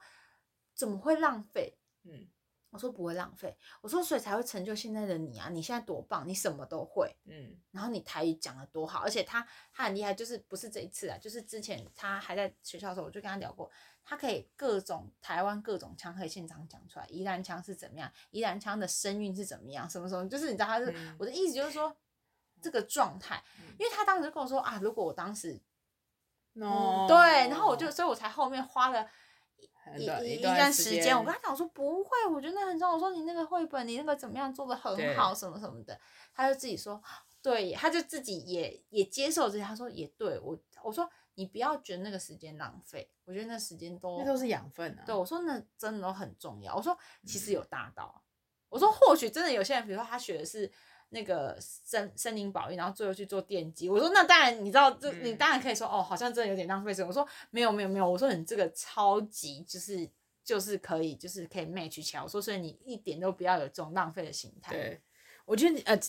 [0.73, 1.77] 怎么会浪费？
[2.03, 2.27] 嗯。
[2.71, 5.49] 我说不会浪费，我说所以才会成就现在的你啊！
[5.49, 13.71] 你现在多棒，你什么都会，嗯，然后你台语讲的多好，而且他他很厉害，就是不是这一次啊，就是之前他还在学校的时候，我就跟他聊过，
[14.03, 21.97] 他可以各种台湾各种腔可以现场讲出来，宜兰腔是怎么样，宜兰腔的声韵是怎么样，什么什么，就是你知道他是、嗯、我的意思就是说
[22.62, 23.43] 这个状态，
[23.79, 25.60] 因为他当时跟我说啊，如果我当时
[26.53, 27.17] ，no，、嗯、对，
[27.49, 29.10] 然后我就所以我才后面花了。
[29.97, 32.93] 一一一段时间，我跟他讲，我说不会，我觉得很重要。
[32.93, 35.99] 我说你那个绘本，你那个怎么样做的很好，什么什么的。
[36.34, 37.02] 他就自己说，
[37.41, 39.63] 对，他就自己也也接受这些。
[39.63, 45.04] 他说也对我，我说你不要觉得那个时间浪费，我觉得那时间都那都是养分啊。
[45.06, 46.75] 对，我说那真的都很重要。
[46.75, 48.21] 我说其实有大到，嗯、
[48.69, 50.71] 我说或许真的有些人，比如说他学的是
[51.10, 53.89] 那个森森林保育，然后最后去做电机。
[53.89, 57.08] 我说那当然，你知道这你当然可以说、嗯、哦，好像真的有点浪费时间。
[57.08, 60.10] 我说没有没有没有，我说你这个超级就是
[60.43, 62.24] 就是可以就是可以 match 起来。
[62.24, 64.74] 我说所以你一点都不要有这种浪费的心态。
[64.74, 65.02] 对，
[65.45, 66.00] 我觉得你呃。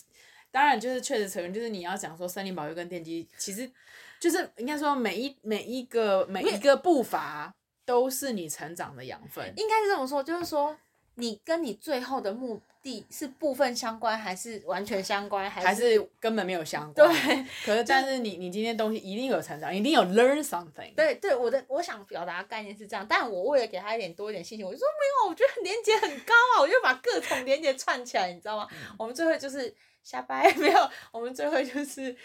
[0.53, 3.71] 当然，就是确实承认，就是你要讲说森林保育跟电机，其实
[4.19, 9.53] 就是应该说每一每一个每一个步伐都是你成长的养分。
[9.55, 10.77] 应该是这么说，就是说
[11.15, 17.07] 你跟你最后的目的是部分相关，还是完全相关，还是，还是根本没有相关？
[17.07, 17.45] 对。
[17.65, 20.93] 可是，但是你你今天东西一定有成长，一定有 learn something。
[20.95, 28.67] 对对，我的我想表达的概念是这样，但我为了给他一点多一点信心，我就说没有，我觉得连接很高啊，我就把各种连接串起来，你知道吗？
[28.71, 29.73] 嗯、我们最后就是。
[30.03, 32.17] 瞎掰 没有，我们最后就是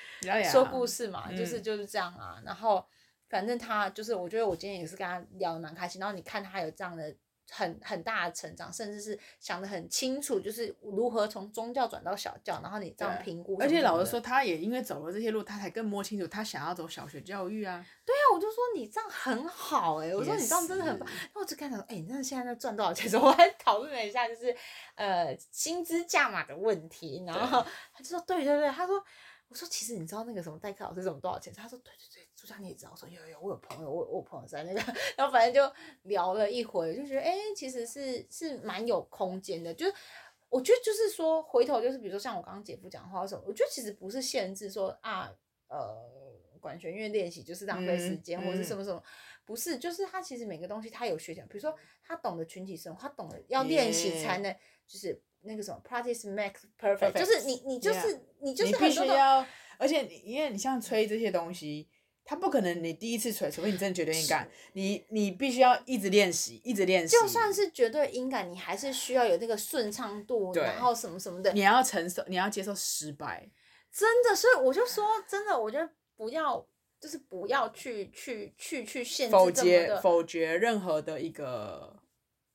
[0.50, 2.40] 说故事嘛，嗯、就是就是这样啊。
[2.42, 2.82] 然后
[3.28, 6.00] 反正他就是，我觉得我今天也是跟他聊得蛮开心。
[6.00, 7.14] 然后你看他有这样的。
[7.50, 13.56] 很很大的成长，甚至是想得很清楚，就是如何从宗教转到小教，然后你这样评估。
[13.60, 17.84] 而且老实说，他也因为走了这些路，他才更摸清楚他想要走小学教育啊。
[18.04, 21.08] 对啊，我就说你这样很好哎、欸，我说你这样真的很棒。
[21.08, 23.10] 然后我就跟他说，哎、欸，你那现在在赚多少钱？
[23.20, 24.54] 我还讨论了一下，就是
[24.94, 27.24] 呃薪资价码的问题。
[27.26, 29.02] 然后他就说，对对对，他说，
[29.48, 31.52] 我说其实你知道那个什么代课老师怎么多少钱？
[31.52, 32.28] 他说，对对对。
[32.34, 34.80] 就像你也知道，我说有有，我有朋友，我我朋友在那个，
[35.16, 39.72] 然后反正就聊了一回，就觉得哎、欸，其实是是蛮有空间的。
[39.72, 39.94] 就是
[40.50, 45.32] 我觉得就是说，回头就是比如说像我刚刚姐夫讲话的时候，我觉得其实不是限制说啊，
[45.68, 45.96] 呃，
[46.60, 49.02] 管弦乐练习就是浪费时间、嗯、或者是什么什么，
[49.46, 54.52] 不是，就是他其实每个东西他有学讲，比如说他懂得群体生活，他懂得要练习才能，
[54.86, 57.12] 就是那个什么 practice makes perfect.
[57.12, 58.20] 就是你你就是 yeah.
[58.40, 59.46] 你就是很多要，
[59.78, 61.88] 而且因为你像吹这些东西。
[62.28, 67.16] 它不可能，你第一次吹，除非你真的绝对音感，你你必须要一直练习，一直练习。
[67.16, 71.52] 就算是绝对音感，你还是需要有那个顺畅度，然后什么什么的。
[71.52, 73.48] 你要承受，你要接受失败。
[73.92, 76.66] 真的，所以我就说，真的，我觉得不要，
[76.98, 81.96] 就是不要去去去去限制否决否决任何的一个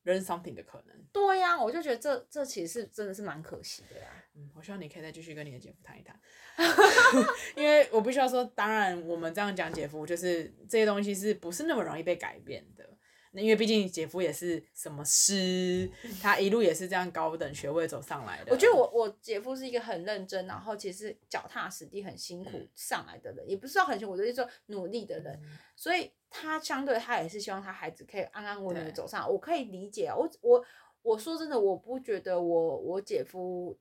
[0.06, 0.96] learn something 的可能。
[1.12, 4.08] 对呀、啊，我就觉得这这其实是真的是蛮可惜的呀。
[4.36, 6.18] 嗯，我希望你可以再继续跟你的姐夫谈一谈。
[7.56, 12.91] 因为我必须要说，当然我们这样讲姐夫，就是这些东西是不是那么容易被改变的？
[13.32, 15.90] 那因为毕竟姐夫也是什么师，
[16.22, 18.52] 他一路也是这样高等学位走上来的。
[18.52, 25.34] 我觉得我我姐夫是一个很认真，然后其实脚踏实地、很辛苦上来的人，嗯、也不是说很辛苦，就是说努力的人。
[25.44, 29.28] 嗯、所以他相对他也是希望他孩子可以安安稳稳的走上来。
[29.28, 30.66] 我可以理解，我我
[31.02, 33.78] 我说真的，我不觉得我我姐夫。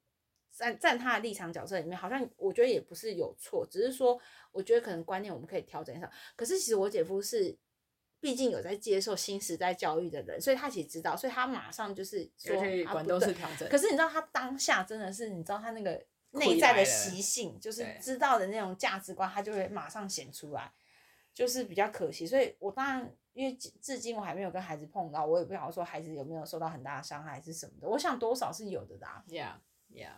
[0.52, 6.10] 站站他的立场角色里面，好像我觉得也不是有错，只是说我觉得可能观念我们可以调整一下。
[6.34, 7.56] 可是其实我姐夫是，
[8.20, 12.54] 毕竟有在接受新时代教育的人，所以他其实知道，所以他马上就是说
[12.92, 13.68] 管都是调整。
[13.68, 20.70] 可是你知道他当下真的是，你知道他那个内在的习性，就是知道的那种价值观，他就会马上显出来，
[21.33, 22.26] 就是比较可惜。
[22.26, 27.88] 所以我当然因为至今我还没有跟孩子碰到，我也不晓得说孩子有没有受到很大的伤害还是什么的。
[27.88, 29.24] 我想多少是有的啦。
[29.28, 29.54] Yeah,
[29.90, 30.12] yeah.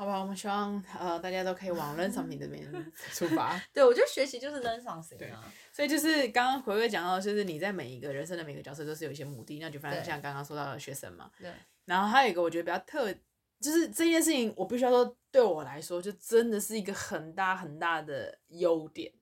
[0.00, 2.66] 好吧，我们希望呃大家都可以往 learn something 这边
[3.12, 3.60] 出发。
[3.70, 5.44] 对，我觉得学习就是 learn something 对啊。
[5.70, 11.30] 所以就是刚刚回归讲到，就是你在每一个人生的每个角色都是有一些目的，那就反正像刚刚说到的学生嘛。
[11.38, 11.52] 对。
[11.84, 13.14] 然后还有一个我觉得比较特，
[13.60, 19.12] 就是这件事情我必须要说，对我来说就真的是一个很大很大的优点。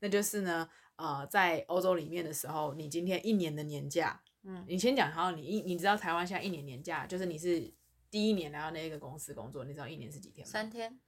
[0.00, 7.72] 那就是呢，呃，在欧洲里面的时候，你今天一年的年假，嗯，你先讲好，你一你知道台湾现在一年年假就是你是。
[8.10, 10.50] 第一年来到那个公司工作，你知道一年是几天吗？
[10.50, 11.00] 三天，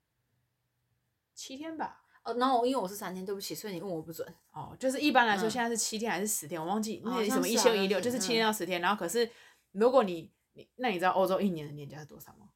[1.34, 2.04] 七天吧。
[2.22, 4.26] 哦，那我因为我是三天，对不起，所以你问我不准。
[4.52, 6.60] 哦，就是一般来说现在是七天还是十天？
[6.60, 8.80] 嗯、我忘记那什么一休一六，就是七天到十天。
[8.80, 9.30] 然后可是
[9.72, 12.50] 如果你你那你知道欧洲一年的年假是多少吗？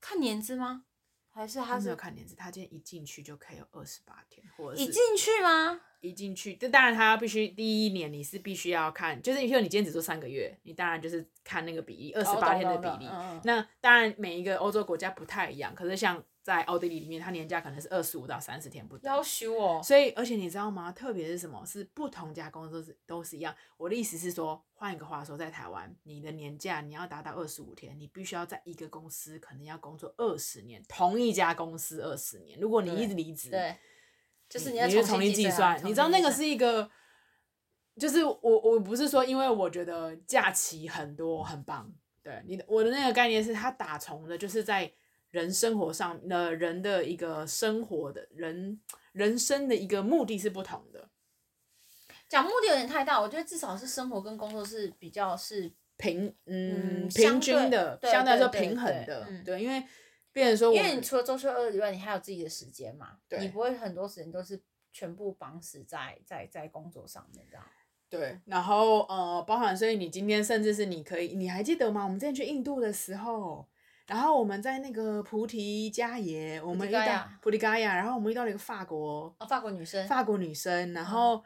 [0.00, 0.86] 看年资吗？
[1.30, 2.34] 还是他是没有看年资？
[2.34, 5.80] 他今天一进去就可以有二十八天，或者是一进去吗？
[6.08, 13.06] 一进去，这当然他必须第一年你是必须要看，就是因为你今天只做三个月，你当然就是看那个比例，二十八天的比例。
[13.06, 16.22] 哦、那当然每一个欧洲国家不太一样，可是像。
[16.44, 19.10] 在奥地利里面，他年假可能是二十五到三十天不等。
[19.10, 19.80] 要求哦。
[19.82, 20.92] 所以，而且你知道吗？
[20.92, 21.64] 特别是什么？
[21.64, 23.56] 是不同家公司都是都是一样。
[23.78, 32.60] 我的意思是说，换一个话说，在台湾，你的年假你要达到二十五天，你必须要在一个公司可能要工作二十年，同一家公司二十年。
[32.60, 33.74] 如果你一直离职，对，
[34.54, 35.78] 就是你要重新计算。
[35.84, 36.88] 你知道那个是一个，
[37.98, 44.92] 就是我我不是说因为我觉得假期很多很棒，对你的我的那个概念是，他打从的就是在。
[45.34, 51.08] 人生活上呃人的一个生活的人人生的一个目的是不同的。
[52.28, 59.82] 讲目的有点太大，我觉得至少是生活跟工作是比较是平嗯，嗯平均的，相对来说平衡的，对，因为
[60.34, 64.60] 变成说，因为你除了周休二日以外，你还有自己的时间嘛，对，你不会很多时间都是
[64.92, 67.64] 全部绑死在在在工作上面这样。
[68.10, 72.04] 对，然后呃，包含所以你今天甚至是你可以，你还记得吗？
[72.04, 73.66] 我们之前去印度的时候，
[74.06, 81.42] 然后我们在那个菩提迦耶，我们遇到菩提伽耶，然后我们遇到了一个法国哦，法国女生，法国女生，然后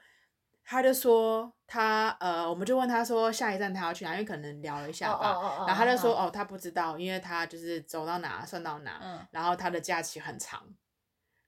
[0.70, 10.62] 她就说他呃，我们就问他说下一站他要去哪，因为可能聊了一下吧，然后他就说哦，他不知道，因为他就是走到哪算到哪，嗯，然后他的假期很长，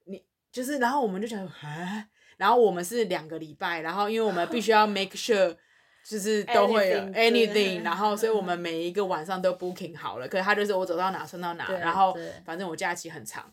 [0.07, 2.07] 你就是，然后我们就想啊。
[2.39, 5.55] 然后我们是两个礼拜，然后因为我们必须要 make sure，
[6.03, 8.59] 就是都会有 anything，然后所以我们。
[8.59, 10.27] 每一个晚上都 booking 好了。
[10.27, 13.53] 可是他就是我走到哪算到哪，然后反正我假期很长，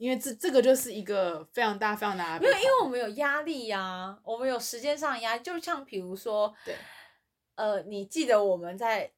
[0.00, 2.46] 因为这这个就是一个非常大非常大的。
[2.46, 6.74] 因为因为我们有压力呀、啊，我们有时间上压力，就像比如说，对，
[7.56, 9.12] 呃，你记得我们在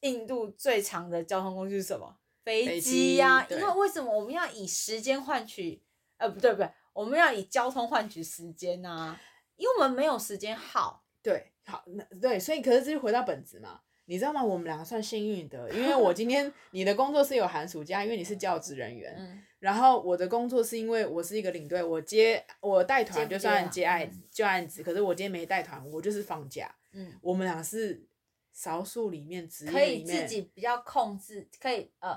[0.00, 2.16] 印度最长的交通工具是什么？
[2.42, 5.82] 飞机呀、啊，因为为什么我们要以时间换取？
[6.16, 6.70] 呃，不对不对。
[6.94, 9.20] 我们要以交通换取时间呐、啊，
[9.56, 11.04] 因为我们没有时间耗。
[11.22, 14.42] 对，好，那对，所以可是这就回到本质嘛，你知道吗？
[14.42, 26.72] 我们两个算幸运的，因为我今天 你的工作是有寒暑假，因为你是教职人员，嗯、然后我的工作是因为我是一个领队，我接我带团就算接案接案子，可是我今天没带团，我就是放假。
[26.92, 28.06] 嗯，我们俩是
[28.52, 32.16] 少数里面职业里面可以自己比较控制，可以呃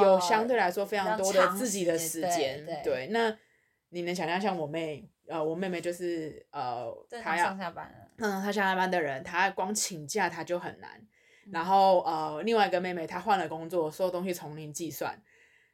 [0.00, 3.36] 有相对来说非常多的自己的时间，对，对，那。
[3.94, 6.90] 你能想象像我妹，呃，我妹妹就是呃，
[7.22, 10.98] 她要上下班了，嗯，她上下班的人，她光请假她就很难。
[11.44, 15.14] 嗯、然后呃，另外一个妹妹她换了工作，所有东西从零计算。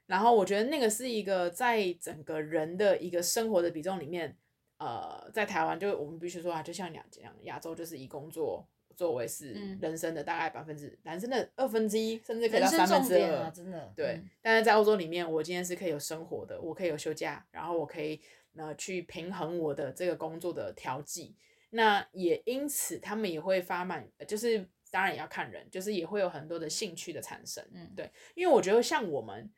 [0.09, 4.37] 然后我觉得那个是一个在整个人的一个生活的比重里面，
[4.79, 8.67] 呃，在台湾就我们必须说啊，就像你讲，亚洲就是以工作
[8.97, 13.93] 作为是人生的大概百分之，嗯、男生的二分之一，甚至可以到三分之二，啊、真的。
[13.95, 18.21] 对，嗯、但是在欧洲里面，我今天是可以有生活的，我可以有休假，然后我可以
[18.57, 21.37] 呃去平衡我的这个工作的调剂。
[21.71, 27.63] 那也因此，他们也会发满，就是当然也要看人，就是也会有很多的兴趣的产生。
[27.75, 29.51] 嗯，对，因为我觉得像我们，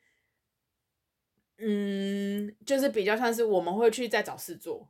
[1.57, 4.89] 嗯，就是比较像是我们会去再找事做。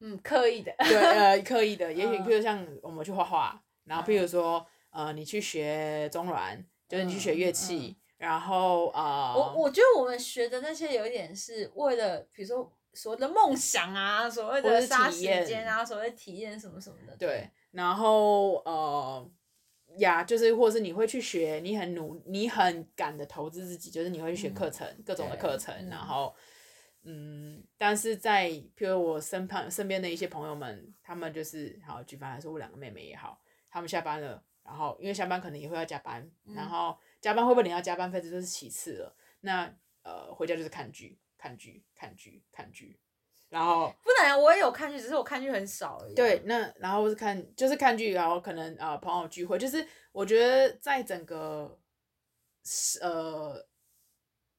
[0.00, 17.16] 嗯，刻意的，对，呃，刻意的， 也许譬如像我们去画画，然后譬如说，呃，你去学中阮，就是你去学乐器，然后呃，我我觉得我们学的那些有一点是为了，比如说所谓的梦想啊，所谓的杀时间啊，所谓的体验什么什么的。
[17.16, 19.30] 对，然后呃，
[19.98, 26.34] 呀，就是或者是你会去学，你很努，你很敢的投资自己，就是你会去学课程，各种的课程，然后。
[27.04, 39.16] 嗯，但是在譬如我身旁身边的一些朋友们，他们就是好举凡来说，我两个妹妹也好，他们下班了，然后因为下班可能也会要加班，嗯、然后加班会不会领到加班费，这都是其次了。
[39.40, 39.64] 那
[40.04, 43.00] 呃，回家就是看剧，看剧，看剧，看剧，
[43.52, 46.14] 然后不能啊，我也有看剧，只是我看剧很少而已。
[46.14, 51.78] 对，那然后是看就是看剧，然后可能呃朋友聚会，就是我觉得在整个
[53.00, 53.64] 呃。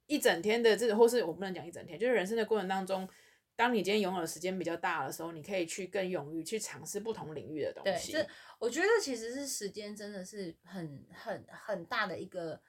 [0.06, 3.08] 一整天的这个，或是我不能讲一整天，就是人生的过程当中，
[3.56, 8.12] 当你今天拥有的时间比较大的时候，你可以去更勇于去尝试不同领域的东西。
[8.12, 8.28] 对，
[8.60, 12.62] 我觉得其实是时间真的是很很很大的一个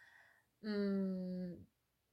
[0.63, 1.59] 嗯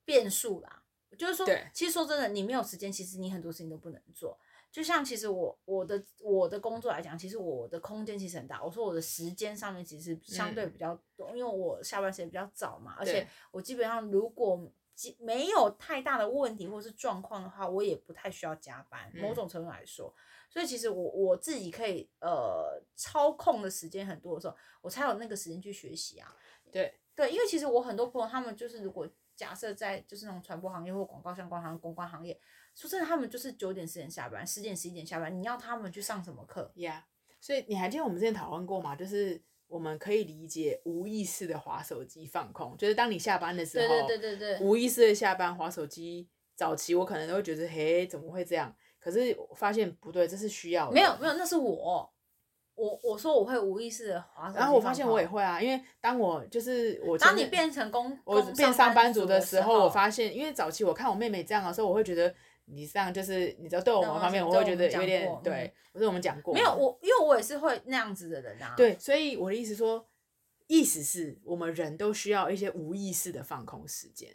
[0.04, 0.81] 变数啦。
[1.18, 4.40] 就是说，其实说真的，你没有时间，其实你很多事情都不能做。
[4.72, 8.64] 就像其实我我的我的工作来讲，其实我的空间其实很大。
[8.64, 14.72] 我说我的时间上面其实相对比较多，嗯、因为我下班时间比较早嘛，而且我基本上如果
[15.20, 19.12] 没有太大的问题或是状况的话，我也不太需要加班。
[19.16, 26.34] 某种程度来说，嗯、所以其实我我自己可以呃操控的时间很多的时候，我才有那个时间去学习啊。
[26.72, 32.40] 对对，因为其实我很多朋友他们就是如果假设在就是那种传播行业或广告相关行业、公关行业，
[32.76, 37.04] 说真的，他们就是九点十点下班，十点十一点下班，你要他们去上什么课？Yeah，
[37.40, 38.96] 所以你还记得我们之前讨论过吗？
[38.96, 39.42] 就是。
[39.72, 46.28] 我们可以理解无意识的划手机放空，就是当你下班的时候，对对对对对，无意识的下班划手机。
[46.58, 48.76] 早期我可能都会觉得，嘿，怎么会这样？
[49.00, 50.92] 可是我发现不对，这是需要的。
[50.92, 52.14] 没有没有，那是我，
[52.76, 62.34] 我我说我会无意识的滑手机，然后我发现我也会啊，因为当我就是我当你变成工，我变上班族的时候，我发现，因为早期我看我妹妹这样的时候，我会觉得。
[62.74, 66.54] 你这样就是，你知道对我们方面，我会觉得有点对，不是我们讲过。
[66.54, 68.76] 没有我，因为我也是会那样子的人啊。
[68.78, 70.08] 对，所以我的意思说，
[70.68, 74.30] 意思是我们人都需要一些无意识的放空时间。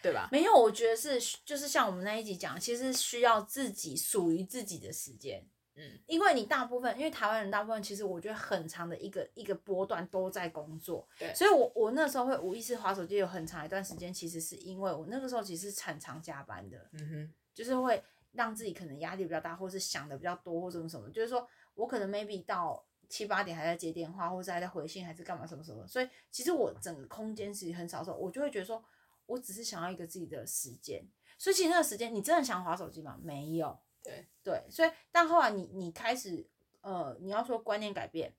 [0.00, 0.28] 对吧？
[0.30, 5.44] 没有，我觉得是就是像我们那一集讲，其实需要自己属于自己的时间。
[5.80, 18.02] 嗯，因为你大部分，因为台湾人大部分其实我觉得很长的一个一个波段都在工作，对，所以我我那时候会无意识滑手机，有很长一段时间，其实是因为我那个时候其实是很常加班的，嗯哼，就是会
[18.32, 28.84] 让自己可能压力比较大，或是想的比较多，或什么什么，就是说我可能 maybe 到七八点还在接电话，或者还在回信，还是干嘛什么什么，所以其实我整个空间其实很少的时候，我就会觉得说
[29.26, 31.02] 我只是想要一个自己的时间，
[31.38, 33.18] 所以其实那个时间你真的想滑手机吗？
[33.22, 33.78] 没有。
[34.02, 36.48] 对对，所以但后来你你开始
[36.80, 38.34] 呃，你要说观念改变，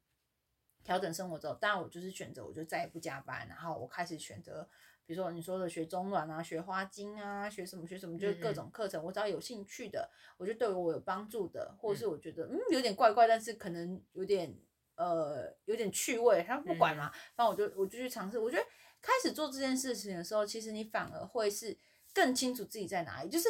[0.83, 4.67] 调整生活之后，当然我就是选择，我就再也不加班，然后我开始选择，
[5.05, 14.57] 比如说你说的学中软啊，学花精啊，学什么学什么，就是各种课程，我只要有兴趣的，我觉得对我有帮助的，或者是我觉得嗯有点怪怪，但是可能有点
[14.95, 18.63] 呃有点趣味，他不管嘛，反正我就我就去尝试，我觉得
[18.99, 21.77] 开始做这件事情的时候，其实你反而会是
[22.11, 23.47] 更清楚自己在哪里，就是。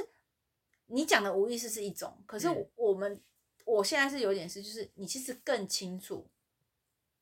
[0.91, 3.23] 你讲的无意识是一种，可是我们、嗯、
[3.65, 6.29] 我现在是有点是，就是你其实更清楚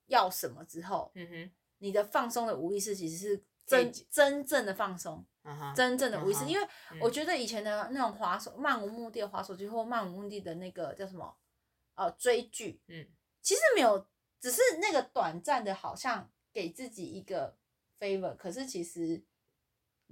[0.07, 5.23] 要什么之后，嗯哼，你的放松的无意识其实是真真正的放松，
[5.75, 6.67] 真正的无意识，因为
[6.99, 11.37] 我觉得以前的那种滑手漫无目的的滑手机或漫无目的的那个叫什么，
[11.95, 13.07] 呃，追剧，嗯，
[13.41, 14.07] 其实没有，
[14.39, 17.55] 只是那个短暂的，好像给自己一个
[17.99, 19.23] favor，可是其实。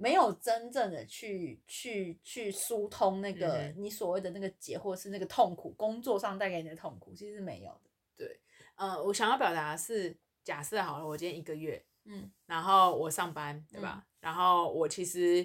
[0.00, 7.90] 没有真正的去去去疏通那个你所谓的那个结，或是那个痛苦，工作上带给你的痛苦，其实是没有的。
[8.16, 8.40] 对，
[8.76, 13.96] 呃，我想要表达的是，假设好了，我今天一个月，嗯，然后我上班，对吧？
[13.96, 15.44] 嗯、然后我其实，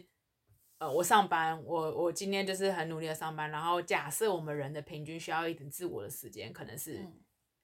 [0.78, 3.50] 呃，我上班，我我今天就是很努力的上班。
[3.50, 7.20] 然后假设我们人的平均需要一点自我的时间，可能是、嗯、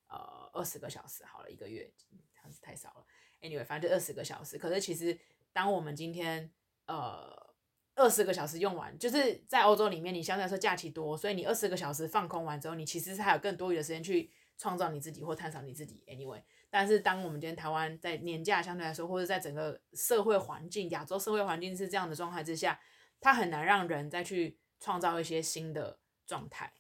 [0.08, 1.94] 呃二十个小时好了，一个月
[2.34, 3.06] 还是太少了。
[3.42, 4.58] Anyway，反正就二十个小时。
[4.58, 5.16] 可是其实
[5.54, 6.52] 当我们今天
[6.90, 7.54] 呃，
[7.94, 16.04] 二十个小时用完，就是在欧洲里面，你相对来说假期多，所以你二十个小时放空完之后，你其实是还有更多余的时间去创造你自己或探索你自己。
[16.08, 22.82] Anyway，但是当我们今天台湾在年假相对来说，或者在整个社会环境、亚洲社会环境是这样的状态之下，
[23.22, 26.74] 它很难让人再去创造一些新的状态。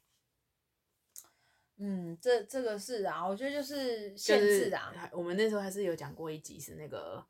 [1.77, 4.91] 嗯，这这个是啊，我觉得就是限制啊。
[4.91, 7.23] 就是、我们那时候还是有讲过一集是那个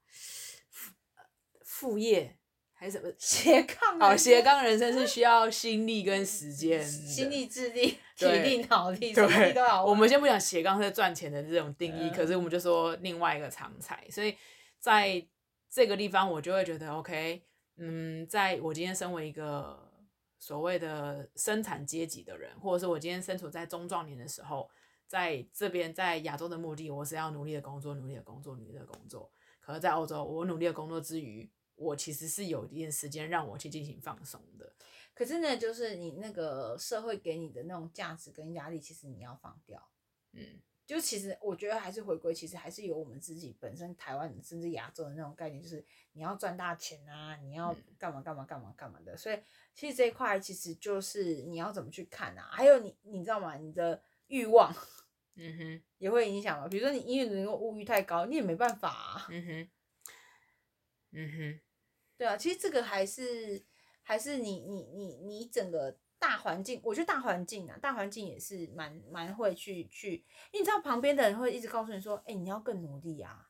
[1.66, 2.39] 副业。
[2.80, 4.00] 还是什么 斜杠？
[4.00, 9.84] 哦，斜杠人生是需要心力跟时间，心力、智力、 体力、脑力，对，什么都要。
[9.84, 14.02] 我们先不讲斜杠是赚钱的这种定义，嗯、可是我们就说另外一个常才。
[14.10, 14.34] 所以
[14.80, 15.22] 在
[15.70, 17.44] 这个地方，我就会觉得，OK，
[17.76, 19.92] 嗯，在我今天身为一个
[20.38, 24.70] 所谓的生产阶级的人，或者是我今天身处在中壮年的时候，
[25.06, 29.30] 在这边在亚洲的目的，我是要努力的工作，努力的工作，努力的工作。
[29.60, 31.48] 可是，在欧洲，我努力的工作之余，
[31.80, 34.72] 我其实是有一点时间让我去进行放松的，
[35.14, 39.90] 可是呢，就是你那个社会给你的那种价值跟压力，其实你要放掉。
[40.34, 49.16] 嗯，就其实我觉得还是回归，其实还是有我们自己本身台湾甚至亚洲的那种概念，就是你要赚大钱啊，你要干嘛干嘛干嘛干嘛的。
[49.16, 49.40] 所以
[49.74, 52.50] 其实这一块其实就是你要怎么去看啊？
[52.52, 53.56] 还有你你知道吗？
[53.56, 54.72] 你的欲望，
[55.36, 56.68] 嗯哼，也会影响嘛。
[56.68, 59.28] 比如说你因为你那个物欲太高，你也没办法啊。
[59.30, 59.70] 嗯哼，
[61.12, 61.60] 嗯哼。
[62.20, 63.64] 对啊，其实这个还是
[64.04, 70.16] 还是你你你你整个大环境，我觉得大环境啊，大环境也是蛮蛮会去去，
[70.52, 73.48] 因为你知道旁边的人会一直告诉你说，哎，你要更努力啊，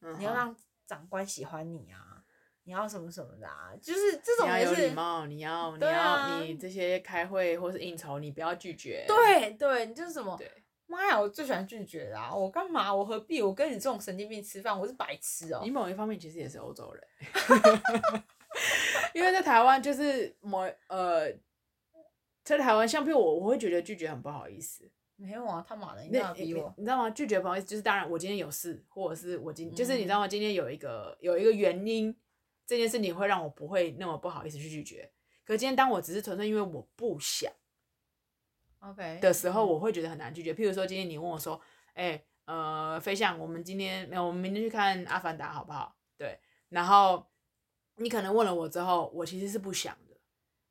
[0.00, 0.56] 嗯、你要让
[0.88, 2.24] 长官喜欢你啊，
[2.64, 9.04] 你要什么什么的啊，就是这种、就是、你要有礼貌，你要你要、啊、你这些开会或是应酬，你不要拒绝。
[9.06, 10.36] 对对，你就是什么？
[10.86, 12.34] 妈呀，我最喜欢拒绝啦！
[12.34, 12.94] 我干嘛？
[12.94, 13.42] 我何必？
[13.42, 15.64] 我跟你这种神经病吃饭，我是白痴哦、喔。
[15.64, 17.02] 你某一方面其实也是欧洲人，
[19.14, 21.32] 因为在台湾就是某呃，
[22.44, 24.90] 在台湾，像譬如我，我会觉得拒绝很不好意思。
[25.16, 26.74] 没有啊，他妈的，你干嘛逼我？
[26.76, 27.08] 你知道吗？
[27.10, 30.28] 拒绝不好意思，就是当然我今天有事，或者是我今天就是你知道吗？
[30.28, 32.14] 今天有一个有一个原因，
[32.66, 35.10] 这件事情会让我不会那么不好意思去拒绝。
[35.44, 37.50] 可是今天当我只是纯粹因为我不想。
[38.90, 40.52] OK 的时候，我会觉得很难拒绝。
[40.52, 41.58] 譬如说，今天你问我说
[41.94, 46.38] ：“哎、欸，呃，飞象，我们今天没有，我们明天去看《阿凡达》好不好？”对。
[46.68, 47.26] 然后
[47.96, 50.16] 你可能问了我之后，我其实是不想的。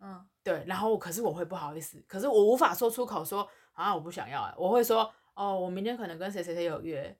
[0.02, 0.64] 嗯，对。
[0.68, 4.54] 然后可是我会不好意思，可是我无法说出口说啊，我不想要。
[4.58, 7.18] 我会说哦，我明天可能跟谁谁谁有约。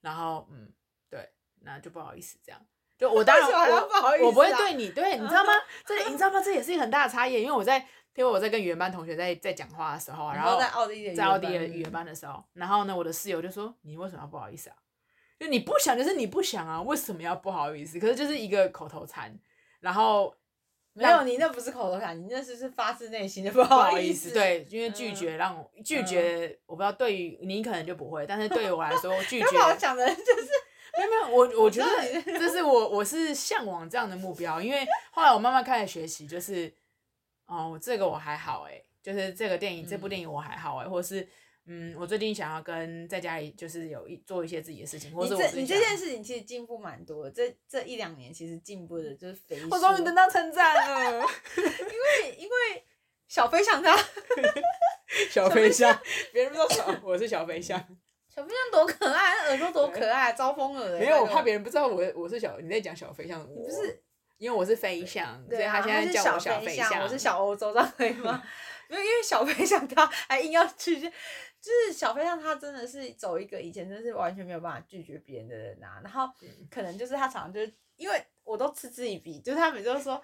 [0.00, 0.72] 然后嗯，
[1.08, 1.30] 对，
[1.60, 2.60] 那就不好意思这样。
[2.98, 5.52] 就我当然我不好意思、啊、我不会对你对，你知道吗？
[5.86, 6.40] 这你知道吗？
[6.40, 7.86] 这也是一个很大的差异，因为我在。
[8.14, 14.76] 因为我在跟语言班同学在在讲话的时候，然后在奥地利在奥地利语言班的时候，然后呢，我的室友就说：“你为什么要不好意思啊？
[15.40, 17.98] 就你不想就是你不想啊，为什么要不好意思？
[17.98, 19.36] 可是就是一个口头禅。
[19.80, 20.32] 然后
[20.92, 24.30] 没有，你那不是口头禅，你那是是发自内心的不好意思。
[24.30, 29.46] 对，因为拒绝让我拒绝，我不知道对于你可能就不会，但是对于我来说，拒绝。
[29.76, 30.48] 讲的就是
[30.96, 36.72] 没有没有，我我觉得这是我我是向往这样的目标，因为后来我慢慢开始学习，就是
[37.46, 41.28] 哦，这个我还好哎，就是这个电影这部电影我还好哎，或者是。
[41.64, 49.56] 嗯，我最近想要跟在家里就是有一做一些自己的事情，或者我你这件事情其实进步蛮多的，这这一两年其实进步的就是飞。
[49.70, 51.12] 我终于得到称赞了，
[51.56, 52.84] 因为因为
[53.28, 53.96] 小飞象他
[55.30, 55.96] 小飞象，
[56.34, 57.78] 别人不知道，我是小飞象。
[58.28, 60.98] 小飞象多可爱，耳朵多可爱，招风耳。
[60.98, 64.02] 没有，我怕别人不知道我我是小你在讲小飞象，我不是，
[64.42, 68.42] 因为我是飞象，所以他现在叫我小飞象，我是小欧洲，这样可以吗？
[68.90, 71.00] 没有因为小飞象他还硬要去。
[71.00, 76.00] 就是小飞象，他真的是走一个以前真是完全没有办法拒绝别人的人啊。
[76.02, 76.28] 然后
[76.68, 80.20] 可能就是他常常就是因为我都嗤之以鼻，就是他每次都说，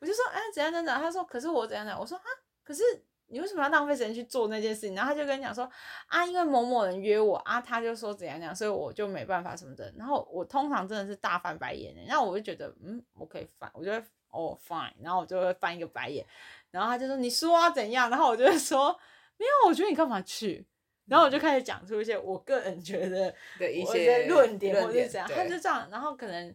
[0.00, 2.24] 我就说哎怎样怎样，他说可是我怎样怎样，我说啊
[2.64, 2.82] 可是
[3.30, 4.94] 你为什么要浪费时间去做那件事情？
[4.94, 5.68] 然后他就跟你讲说
[6.06, 9.92] 啊因为某某人约我啊，他就说怎样怎样，所以我就没办法什么的。
[9.96, 16.26] 然后我通常真的是大翻白眼，然后我就觉得嗯我可以翻，我就会哦 fine，然后我就会翻一个白眼。
[16.70, 18.10] 然后他就说你说啊怎样？
[18.10, 18.90] 然后我就会说
[19.36, 20.66] 没有，我觉得你干嘛去？
[21.06, 26.54] 然后我就开始讲出一些我个人觉得 的一些论点，或者怎样，他就这样，然后可能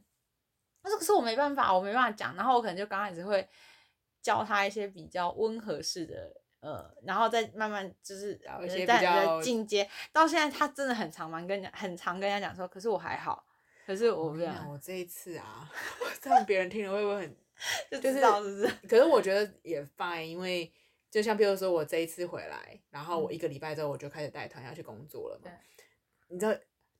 [0.82, 3.45] 他说可是我没办法，我没办法讲，然后我可能就刚开始会
[4.21, 6.32] 教他一些比较温和式的，
[6.66, 13.45] 呃，然后再慢慢就是一些比较进阶，到现在他真的很常蛮跟很常跟人家讲说，可是我还好，
[13.86, 14.36] 可是我
[14.70, 15.70] 我这一次啊，
[16.22, 17.36] 这样别人听了会不会很
[18.01, 18.88] 就知道是不是？
[18.88, 20.72] 可是我觉得也 fine，因为。
[21.11, 25.49] 就像比如说我这一次回来，然后我一个礼拜之后我就开始带团要去工作了嘛。
[25.49, 25.57] 嗯、
[26.28, 26.51] 你知道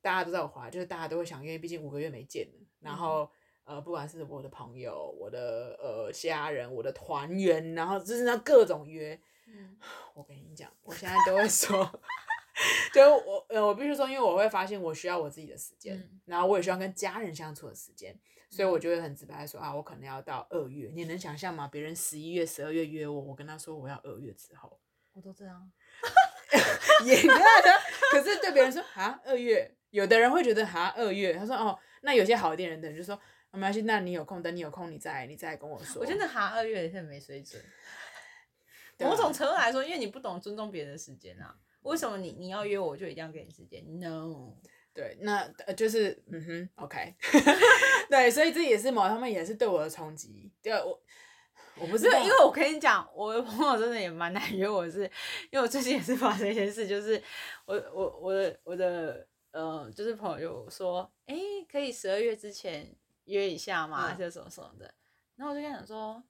[0.02, 2.54] 大家都在我回来，就是大家都会想，因为毕竟五个月没见了。
[2.80, 3.30] 然后
[3.66, 9.20] 呃，不管是我的朋友、我的呃家人、我的团员，然后就是那各种约。
[9.48, 9.78] 嗯、
[10.16, 12.00] 我跟你讲，我现在都会说，
[12.94, 18.18] 就我呃，我必须说，因为我会发现我需要我自己的时间，嗯、然后我也需要跟家人相处的时间。
[18.48, 21.68] 所以我就会很直白的说啊，我可能要到二月，你能想象吗？
[21.68, 24.80] 别人十一月、十二月约我，我跟他说我要二月之后，
[25.12, 25.70] 我都这样，
[27.04, 27.18] 也。
[28.12, 33.20] 可是对别人说啊，二月，有的人会觉得啊，二月，他说哦，那有些好一点人的人就说
[33.52, 36.02] 没关系，那你有空，等你有空你再你再跟我说。
[36.02, 37.62] 我真的哈二月也是没水准。
[39.00, 44.54] 某种程度来说，因为你不懂尊重别人的时间啊，为什么你你要约我就一定要给你时间？No。
[44.94, 47.16] 对，那呃就是嗯哼，OK，
[48.10, 50.50] 对，所以这也是某他们也是对我的冲击。
[50.62, 50.98] 对，我
[51.78, 55.04] 我不是因为因为我跟你讲，我的朋友真的也蛮难约我是，是
[55.52, 57.22] 因为我最近也是发生一件事，就是
[57.66, 61.36] 我我我的我的呃，就是朋友就说，哎，
[61.70, 64.14] 可以十二月之前约一下吗？
[64.14, 64.94] 就、嗯、什么什么的。
[65.36, 66.24] 然后我就跟他讲说，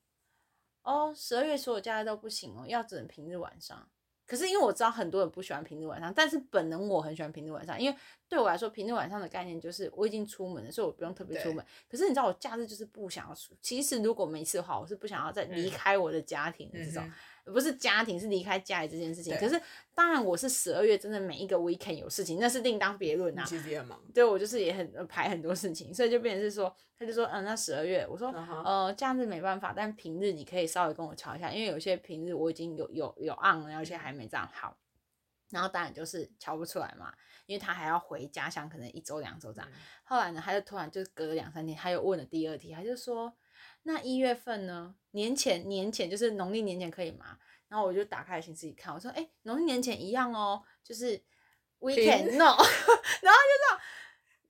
[0.86, 3.88] 哦，十二月所有假日都不行哦，要只能平日晚上。
[4.26, 11.64] 可是因为我知道很多人不喜欢平日晚上，但是本能我很喜欢平日晚上，因为对我来说平日晚上的概念就是我已经出门了，所以我不用特别出门。
[11.90, 17.04] 可是你知道我假日就是不想要出，其实如果没事的话，我是不想要再离开我的家庭的这种。
[17.04, 17.14] 嗯
[17.46, 19.38] 不是家庭，是离开家里这件事情。
[19.38, 19.62] 可是
[19.94, 23.44] 当然，我是十二月真的每一个 weekend 有事情，那是另当别论啊。
[23.46, 24.02] 其实也忙。
[24.14, 28.64] 对，我就是也很排很多事情，所以就变成是说，他就说，嗯，那十二月，我说，uh huh.
[28.64, 34.76] 呃，假日没办法，但平日你可以稍微跟我瞧一下，因为有些平日我已经有有有 on 了，而且还没这样好。
[35.52, 37.14] 然后当然就是瞧不出来嘛，
[37.46, 39.70] 因为他还要回家乡，可能一周两周这样。
[39.72, 43.32] 嗯、后来呢，他就突然就隔了两三天，他又问了第二题，他就说。
[43.88, 44.96] 那一月份呢？
[45.12, 47.38] 年前年前就是农历年前可以吗？
[47.68, 51.24] 然后我就打开行事历看，我说，哎、欸，农历年前一样哦，就是
[51.80, 52.58] weekend no。
[53.22, 53.80] 然后就说，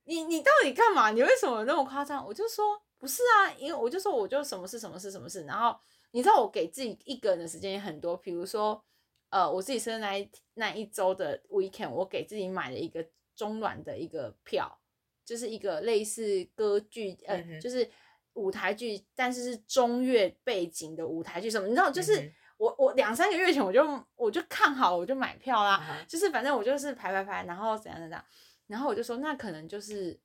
[0.04, 1.10] 你你到底干嘛？
[1.10, 2.24] 你为什么那么夸张？
[2.26, 5.44] 我就说不是啊，因为我就说我就什么事什么事什么事。
[5.44, 5.78] 然后
[6.12, 8.82] 你知道我给自己一个人的时间也很多，比如说
[9.28, 14.80] 呃，我自己生日那一那一周的 weekend，我给自己买了一个中软的一个票，
[15.26, 17.90] 就是一个类似歌剧呃，嗯、就是。
[18.36, 21.90] 舞台剧，但是是中越背景的舞台剧，什么你知道？
[21.90, 23.82] 就是我我两三个月前我就
[24.14, 25.82] 我就看好，我就买票啦。
[25.82, 26.06] Uh.
[26.06, 28.24] 就是反正我就是排排排，然后怎样怎样，
[28.66, 30.20] 然后我就说那可能就是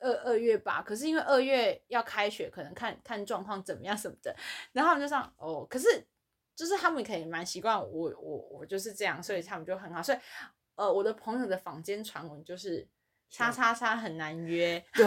[0.00, 0.82] 二二月吧。
[0.82, 4.34] 可是因为二月要开学，可能看看状况怎么样什么的。
[4.72, 6.06] 然后他们就说哦，可是
[6.54, 10.02] 就是他们可以蛮习惯我我我就是这样，所以他们就很好。
[10.02, 10.18] 所以
[10.74, 12.86] 呃，我的朋友的坊间传闻就是。
[13.32, 15.06] 叉叉叉很难约， 对，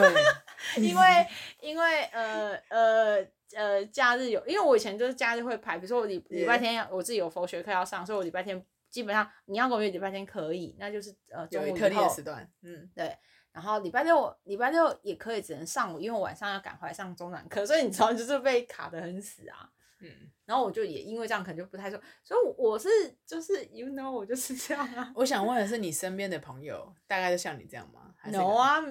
[0.77, 1.27] 因为
[1.61, 13.15] 因为呃呃呃假日有，因为我以前就是假日会排，比如说我礼礼拜天要我自己有佛学课要上，所以我礼拜天基本上你要跟我约礼拜天可以，那就是呃中午特定的时段，嗯，对，
[13.51, 19.69] 然后礼拜六礼拜六也可以，只能上午，因为我晚上要赶回来上中南课，所以你知道就是被卡的很死啊。
[19.99, 22.89] 嗯，然后我就也因为这样可能就不太说，所以我是
[23.25, 25.11] 就是 you know 我就是这样啊。
[25.15, 28.13] 我想问的是，你身边的朋友大概就像你这样吗？
[28.25, 28.81] 有 No 啊，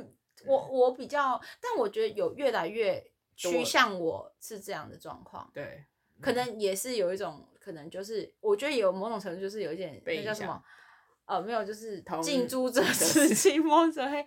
[0.47, 5.51] 我我比较，但我觉得有越来越趋向我是这样的状况。
[5.53, 5.85] 对，
[6.21, 10.63] 可能也是有一种，可能就是我觉得有某种程度就是有一点那叫什么？
[11.27, 14.27] 呃，没有，就是近朱者赤，近墨者黑。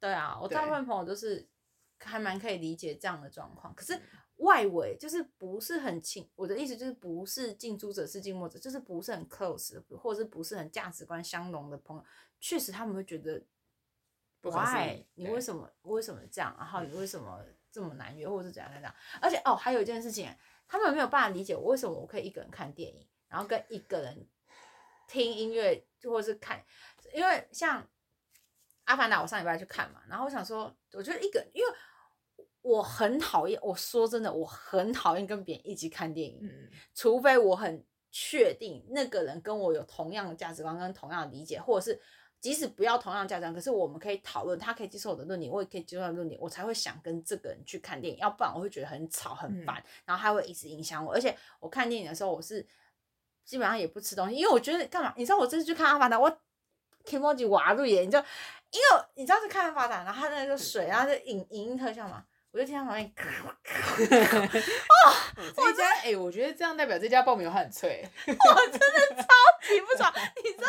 [0.00, 1.46] 对啊，我大部分朋友都是
[1.98, 3.74] 还蛮可以理解这样的状况。
[3.74, 4.00] 可是
[4.42, 12.04] 外围就是不是很亲，我的意思就是不是近朱者赤，近墨者，就是不是很 close，或者是不是很价值观相融的朋友，
[12.40, 13.42] 确实他们会觉得
[14.42, 16.54] ，why 你为什么为什么这样？
[16.58, 18.94] 然后你为什么这么难约，或者是怎样怎样？
[19.20, 20.32] 而且哦，还有一件事情，
[20.68, 24.28] 他们没有办法理解我为什么我可以一个人看电影，然后跟一个人
[25.08, 25.86] 听音乐。
[26.04, 26.60] 或者是看，
[27.14, 27.80] 因为像
[28.86, 31.72] 《阿凡达》，我上礼拜去看嘛，然后我想说，我觉得一个，因为
[32.62, 42.00] 我很讨厌，我说真的，我很讨厌跟别人一起看电影，嗯、除非我很确定那个人跟我有同样的价值观跟同样的理解，或者是
[42.40, 52.66] 即使不要同样的价值观，可是我们可以讨论，他可以接受我的论点，我也可以接受他的论点，我才会想跟这个人去看电影，要不然我会觉得很吵很烦，嗯、然后他会一直影响我，而且我看电影的时候，我是。
[53.44, 55.12] 基本上也不吃东西，因为我觉得干嘛？
[55.16, 56.30] 你知道我这次去看《阿凡达》，我
[57.04, 63.26] Kimoji 瓦路耶，你就因为你知道是看《阿凡达》，然后他那个水，然后就影影音特效嘛，我就听到旁边咔
[63.64, 65.14] 咔， 哦，
[65.56, 68.32] 这家哎，我觉得这样代表这家爆米花很脆， 我
[68.66, 69.26] 真的超
[69.66, 70.12] 级不爽，
[70.44, 70.68] 你知道？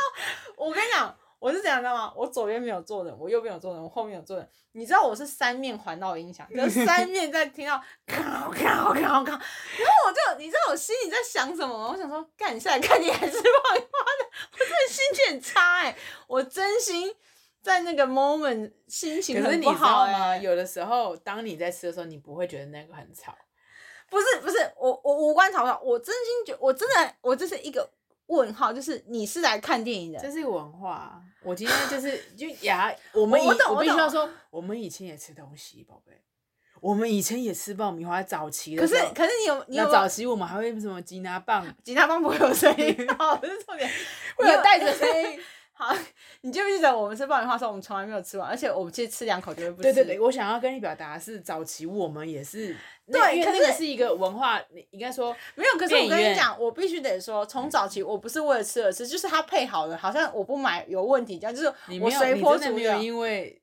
[0.56, 1.16] 我跟你讲。
[1.40, 2.14] 我是这样，知道吗？
[2.16, 4.50] 我左边没有坐人，我右边有坐人，我后面有坐人。
[4.72, 7.78] 你知道我是三面环绕音响，就三面在听到
[8.08, 11.90] 咔咔咔咔，然后我就，你知道我心里在想什么吗？
[11.92, 14.30] 我想说，干，你下来看你还是爆米花的？
[14.56, 17.14] 我真的心情很差哎、欸，我真心
[17.64, 20.38] 在那个 moment 心情很不好、欸、吗？
[20.38, 23.36] 有的时候，当你在吃的时候，你不会觉得那个很吵。
[24.10, 27.90] 不是不是，我我无关吵不吵，我真心觉，我真的，我这是一个。
[28.28, 31.22] 问号就是你是来看电影的，这是一个文化。
[31.44, 36.14] 我今天就是就牙， 我们以我，我必须要说，我们以前也吃东西，宝贝，
[36.80, 38.82] 我们以前也吃爆米花，早期的。
[38.82, 41.68] 可是可是你有你有早期我们还会什么吉拿棒？
[41.84, 43.92] 吉拿棒不会有声音， 哦，这是重点，
[44.38, 45.40] 会有带着声音。
[45.84, 45.94] 好，
[46.42, 49.84] 你记不记得我们吃爆米花的时候，我们从来没有吃完，而且我们其实吃两口就会不吃。
[49.84, 52.74] 对对对，我想要跟你表达的是，早期我们也是。
[53.12, 55.78] 对，因为那个是一个文化，你应该说没有。
[55.78, 61.68] 可是我跟你讲，我必须得说，从早期我不是为了吃而吃，就是它配好了，好像我不买有问题这样，就是
[62.02, 62.98] 我随波逐流。
[63.00, 63.62] 因为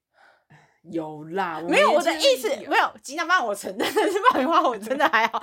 [0.82, 5.40] 有辣，没有我的意思，没有吉拿棒我承认，但是爆米花我真的还好。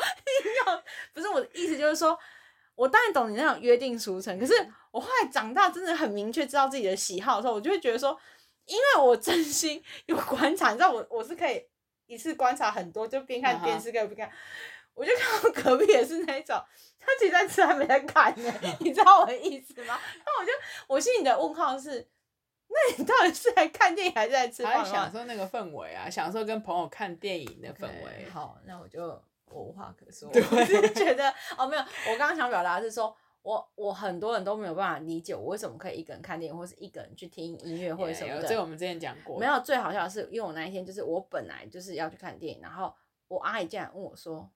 [1.14, 2.16] 不是我的意思，就是说
[2.76, 4.54] 我当然懂你那种约定俗成，可是
[4.98, 8.20] 我后来长大，真的很明确知道自己的喜好的时候，我就会觉得说，
[8.66, 11.64] 因为我真心有观察，你知道我我是可以。
[12.10, 14.32] 一次观察很多，就边看电视边不看，
[14.94, 16.56] 我就看到隔壁也是那种，
[16.98, 20.00] 他其实在吃还没在看呢， 你知道我的意思吗？
[20.26, 20.52] 那我就
[20.88, 22.08] 我心里的问号是，
[22.70, 24.66] 那你到底是来看电影还是在吃？
[24.66, 28.26] 还享受那个氛围啊，享受跟朋友看电影的氛围。
[28.26, 29.02] Okay, 好，那我就
[29.50, 30.28] 我无话可说。
[30.32, 33.14] 对我是觉得哦，没有，我刚刚想表达的是说。
[33.48, 38.46] 我我很多人都没有办法理解我为什么可以一个人看电影，或是一个人去听音乐或者什么的。
[38.46, 39.40] 这个我们之前讲过。
[39.40, 42.94] 没有，最好笑的是，因为我那一天就是我本来就是要去看电影，然后
[43.30, 44.52] 我阿姨竟然问我说：“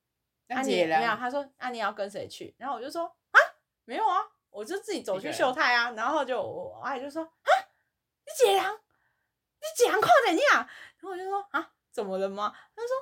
[0.52, 3.40] 阿你没有？”他说：“阿你要跟谁去？”然后我就说：“啊，
[3.86, 4.18] 没有啊，
[4.50, 7.50] 我就自己走去秀泰啊。”然后就我阿姨就说：“啊，
[8.26, 10.46] 你姐娘，你姐娘看怎样？”
[11.00, 12.98] 然后我就说：“啊，怎么了吗？”她说：“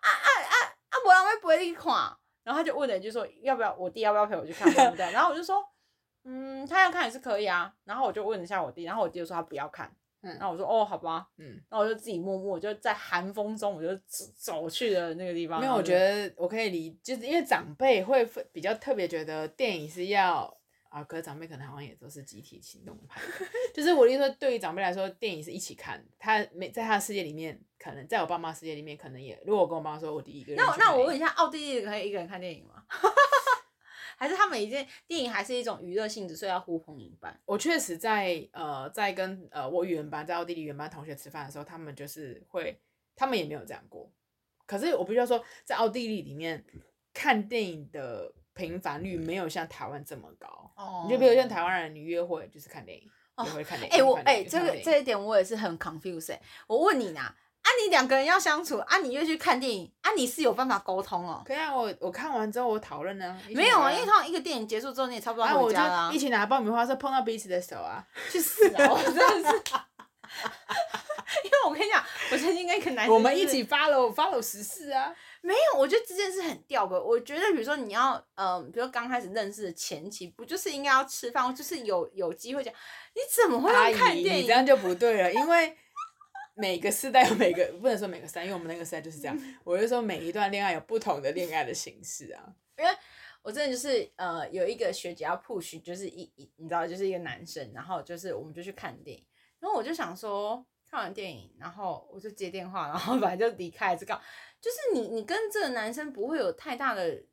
[0.00, 0.56] 啊啊啊
[0.88, 5.62] 啊，没人要陪你看。”然后他就问了一句说：“要不要我弟要不要陪我去看，对不对？”然后我就说
[6.24, 9.90] ：“嗯，他要看也是可以啊。”然后我就问了一下我弟，然后我弟就说他不要看。
[10.22, 13.88] 嗯，然后我说：“哦，好吧。”嗯，然后我就自己默默就在寒风中，我就
[14.36, 15.62] 走去了那个地方。
[15.62, 20.56] 因为我觉得我可以理，就是因为长辈会比较特别觉得电影是要。
[20.92, 23.18] 啊，可是长辈可能好像也都是集体行动派，
[23.72, 26.04] 就是我的意思说，对于长辈来说，电影是一起看。
[26.18, 29.40] 他没在他的世界里面，可能在我爸妈世界里面，可能也。
[29.46, 30.62] 如果我跟我妈说，我第一个人。
[30.62, 32.84] 那那我问一下，奥地利可以一个人看电影吗？
[34.18, 37.40] 还是他们已经电影还是一种娱乐性质，所以要呼朋引伴？
[37.46, 42.78] 我确实在呃，在跟呃我语言班在奥地利语言班同学吃饭的时候，他们就是会，
[43.16, 44.12] 他们也没有这样过。
[44.66, 46.62] 可是我必须要说，在奥地利里面
[47.14, 48.34] 看电影的。
[48.54, 50.46] 频繁率没有像台湾这么高，
[50.76, 53.10] 哦、你就比如像台湾人，你约会就是看电影，
[53.44, 53.94] 约会、哦、看电影。
[53.94, 56.36] 哎、欸，我哎、欸，这个这一点我也是很 confused。
[56.66, 61.42] 我问你呐，啊，你两个人要相处，啊，你又去看电影，啊，你是有办法沟通哦？
[61.46, 63.40] 可以啊，我我看完之后我讨论呢。
[63.54, 66.10] 没有啊，因为通常一个电影结束之后你也差不多回家了、啊。
[66.12, 68.88] 一起拿爆米花，是碰到彼此的手啊，去死啊！
[68.92, 69.62] 我真的是。
[71.44, 75.14] 因为为我跟你讲，我曾经跟一个男生，我们一起 follow follow 时事啊。
[75.44, 76.98] 没有，我觉得这件事很吊诡。
[76.98, 84.44] 我觉得，比如说你要，嗯、呃，比如说刚开始认识的前期，不就是应该要吃饭，就是有有机会讲，你怎么会要看电影？
[84.44, 85.76] 你这样就不对了，因为
[86.54, 89.36] 每个时代有每个，不能说每个时代，因为我们那个时代就是这样。
[89.64, 92.54] 我就说每一段恋爱有不同的恋爱的形式啊。
[92.78, 92.90] 因为
[93.42, 99.26] 我真的就是，呃，有一个学姐要 push，就是一一，你知道，就是一个男生，然后就是我们就去看电影，
[99.58, 104.20] 然后我就想说，看完电影，然后我就接电话，然后 反正就离开这个。
[104.62, 107.24] 就是你，你跟这个男生不会有太大的，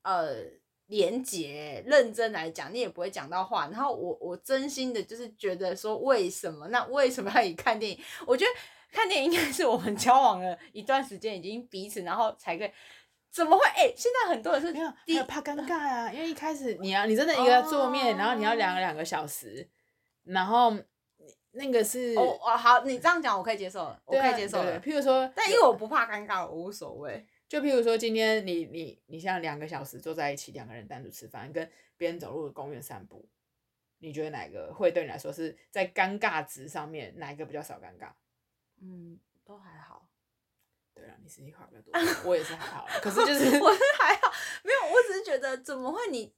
[0.00, 0.34] 呃，
[0.86, 1.84] 连接。
[1.86, 3.66] 认真来讲，你也不会讲到话。
[3.66, 6.68] 然后我，我真心的就是觉得说，为什么？
[6.68, 8.00] 那为什么要以看电影？
[8.26, 8.50] 我觉得
[8.90, 12.72] 看电影应该是我们交往了一段时间，已经彼此，然后才可以。
[13.30, 13.66] 怎么会？
[13.66, 16.10] 哎、欸，现在很多人是没有，有怕尴尬啊。
[16.10, 19.68] 因为一开始你要，你真的一个桌面，哦、然后你要两个两个小时，
[20.24, 20.74] 然后。
[21.52, 24.58] 那个是哦哦好，你这样讲我可以接受，我可以接受。
[24.78, 27.26] 譬如说，但因为我不怕尴尬，我无所谓。
[27.48, 33.28] 就譬如说，今天你你你像两个小时坐在一起，两个人单独吃饭，跟别人走路的公园散步，
[33.98, 38.12] 你觉得哪个会对你来说是在尴尬值上面哪一个比较少尴尬？
[38.80, 40.06] 嗯，都还好。
[40.94, 42.86] 对啊，你实际话比较多，我也是还好。
[43.02, 44.32] 可是就是 我是还好，
[44.62, 46.32] 没有，我只是觉得怎么会你。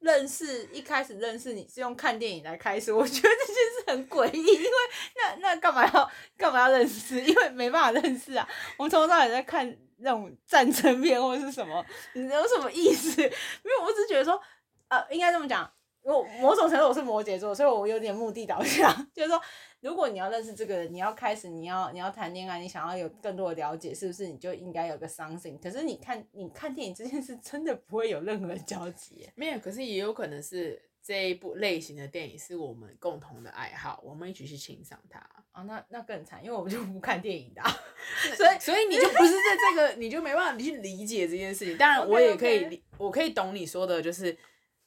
[0.00, 4.70] 认识一开始认识你是用看电影来开始，我觉得这件事很诡异，因为
[5.16, 7.20] 那那干嘛要干嘛要认识？
[7.20, 8.48] 因为没办法认识啊。
[8.76, 11.84] 我们从头到尾在看那种战争片或者是什么，
[12.14, 13.20] 你有什么意思？
[13.22, 14.40] 因为我只觉得说，
[14.88, 15.70] 呃，应该这么讲。
[16.02, 19.42] 我某种程度我是摩羯座，所以我有点目的导向， 就是说，
[19.86, 25.56] 如果你要认识这个人，你要开始，你要你要谈恋爱，你想要有更多的了解，是不是你就应该有个 something？
[25.60, 29.28] 可是你看你看电影这件事，真的不会有任何交集。
[29.36, 35.20] 没有，可是也有可能是这一部类型的电影是我们共同的爱好，我们一起去欣赏它。
[35.52, 37.62] 啊，那那更惨，因为我们就不看电影的，
[38.36, 41.78] 所以所以你就不是在这个，你就没办法去理解这件事情。
[41.78, 42.80] 当然， 我也可以 okay, okay.
[42.98, 44.36] 我可以懂你说的，就是。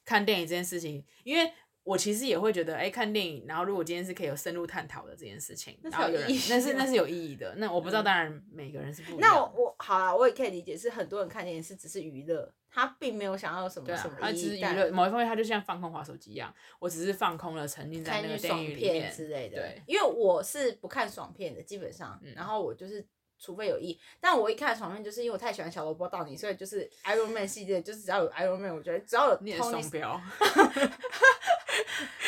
[0.02, 1.52] 看电影这件事情，因为
[1.82, 7.54] 我其实也会觉得，哎、欸，看电影，然后如果今天是可以有深入探讨的这件事情，那是有意义，那是那是有意义的。
[7.56, 9.20] 那我不知道，当然每个人是不一样。
[9.20, 14.20] 那我，我好了，我也可以理解，是很多人看电影是只是娱乐，他并没有想要什么什么意义。
[14.20, 19.56] 他只是娱乐，某一方面他就像放空滑手机一样，我只是放空了，沉浸在那个电影里面之类的。
[19.56, 23.06] 对，因为我是不看爽片的，基本上，嗯、然后我就是。
[23.42, 30.20] 除非有意，但我一看爽片，就是因为我太喜欢小萝卜到你，所以就是 Iron Man 系列，就是只要有 Iron Man，我觉得只要有 Tony，双标，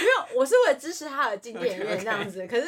[0.02, 2.46] 没有，我是为了支持他的进电影院这样子。
[2.46, 2.66] 可是，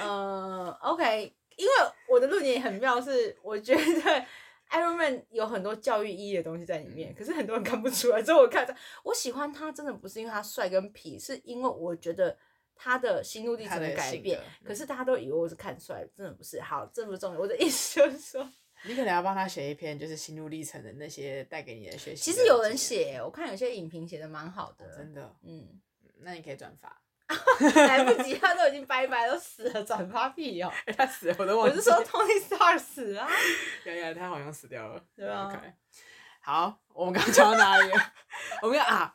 [0.00, 1.72] 呃，OK，因为
[2.08, 3.80] 我的论点很妙，是我觉得
[4.70, 8.22] Iron Man 有很多教育意义的东西在里面，可是很多人看不出来。
[8.22, 8.74] 之后我看着，
[9.04, 12.36] 我喜欢他，真的不是因为他帅跟痞，是因为我觉得。
[12.82, 16.58] 他的心路历程的改变，可是大家都以为我是看出来，真的不是。
[16.62, 17.38] 好，这不重要。
[17.38, 18.50] 我的意思就是说，
[18.88, 22.32] 你可能要帮他写一篇，就是心路历程的那些带给你的学习。
[22.32, 25.36] 其实有人写，我看有些影评写的蛮好的，真的。
[25.42, 25.78] 嗯，
[26.22, 27.00] 那你可以转发。
[27.86, 30.72] 来不及，他都已经拜拜，都死了，转发屁哦。
[30.96, 31.76] 他死了，我都忘记。
[31.76, 33.28] 我是说 Tony Stark 死了。
[33.84, 35.00] 原来他好像死掉了。
[35.14, 35.46] 对啊。
[35.46, 35.72] OK。
[36.40, 37.92] 好，我们刚刚讲到哪里？
[38.62, 39.14] 我们要啊。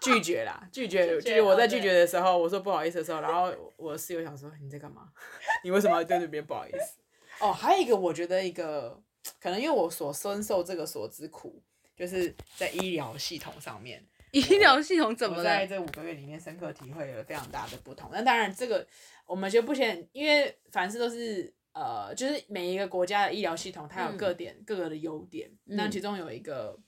[0.00, 1.20] 拒绝啦，拒绝，拒绝。
[1.20, 5.08] 拒绝我在拒绝的时候，我说不好意思的时候，然后我室友想说你在干嘛？
[5.62, 6.98] 你为什么要对那边不好意思？
[7.38, 9.00] 哦，还有一个，我觉得一个
[9.40, 11.62] 可能因为我所深受这个所之苦，
[11.96, 14.04] 就是在医疗系统上面。
[14.40, 18.10] 医疗系统怎么在这五个月里面深刻体会了非常大的不同？
[18.12, 18.86] 那当然，这个
[19.26, 25.50] 我们就不先，因为凡事都是呃，就是每一个国家的医疗系统，它有各点、嗯、各个的优点。
[25.64, 26.78] 那其中有一个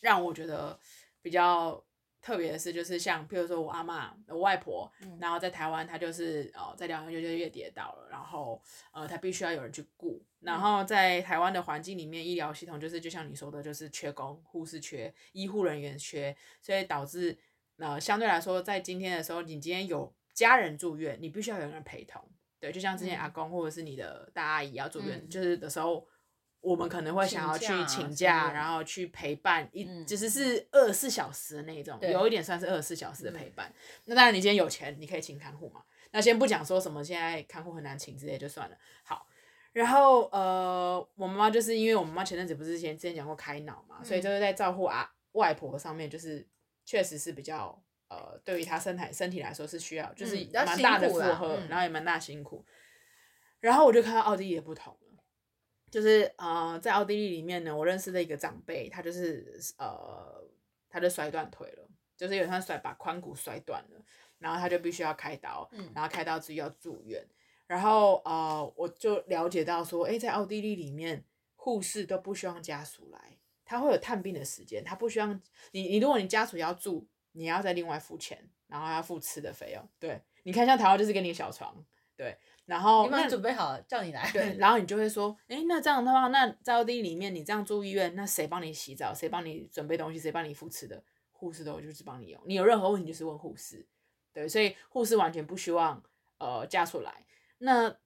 [0.00, 0.78] 让我觉得
[1.20, 1.84] 比较。
[2.20, 8.60] 特别的是，就是像，譬如说我阿嬷、我外婆，嗯、然后在台湾，她就是呃，在疗养院就越跌倒了，然后
[8.92, 10.22] 呃，她必须要有人去顾。
[10.40, 17.38] 然后在台湾的环境里面，医疗系统就是就像你说的，就是缺工，护士缺，医护人员缺，所以导致
[17.78, 22.22] 呃，相对来说，在今天的时候，你今天有家人住院，你必须要有人陪同。
[22.60, 26.06] 对，就像之前阿公或者是你的大阿姨要住院，嗯、就是的时候。
[26.60, 33.72] 我们可能会想要去请假，然后去陪伴一，其实是二十四小时的那种，有一点算是二十四小时的陪伴。
[34.06, 35.82] 那当然，你今天有钱，你可以请看护嘛。
[36.10, 38.76] 那先不讲说什么现在看护很难请之类就算了。
[39.04, 39.26] 好，
[39.72, 46.46] 然后呃，我妈妈就是因为我妈妈前阵子不是之前之前讲过开脑嘛，所以就是在照顾啊外婆上面，就是
[46.84, 52.64] 确实是比较呃，对于她身体身体来说是需要，就是蛮大的负荷，然后也蛮大辛苦。
[53.60, 54.96] 然后我就看到奥地利的不同。
[55.90, 60.42] 就是呃，在奥地利里面呢，我认识的一个长辈，他就是呃，
[60.88, 64.04] 他就摔断腿了，就是有他摔把髋骨摔断了，
[64.38, 67.26] 然后他就必须要开刀，然后开刀之后要住院，
[67.66, 71.24] 然后呃，我就了解到说，哎，在奥地利里面，
[71.56, 75.40] 护士都不希望家属来，他会有探病的时间，他不希望
[75.72, 79.88] 你，你如果你家属要住，你要再另外付钱，然后要付吃的费用。
[79.98, 81.84] 对，你看像台湾就是给你小床，
[82.16, 82.36] 对，
[82.68, 89.14] 然后你们准备好了叫你来，对， 然后你就会说，哎，那这样的话，那在奥地利里面，你这样住医院，那谁帮你洗澡？
[89.14, 90.18] 谁帮你准备东西？
[90.18, 91.02] 谁帮你付吃的？
[91.32, 93.86] 护士都就是帮你用，你有任何问题就是问护士。
[94.34, 96.02] 对，所以护士完全不希望
[96.36, 97.24] 呃家属来。
[97.56, 97.96] 那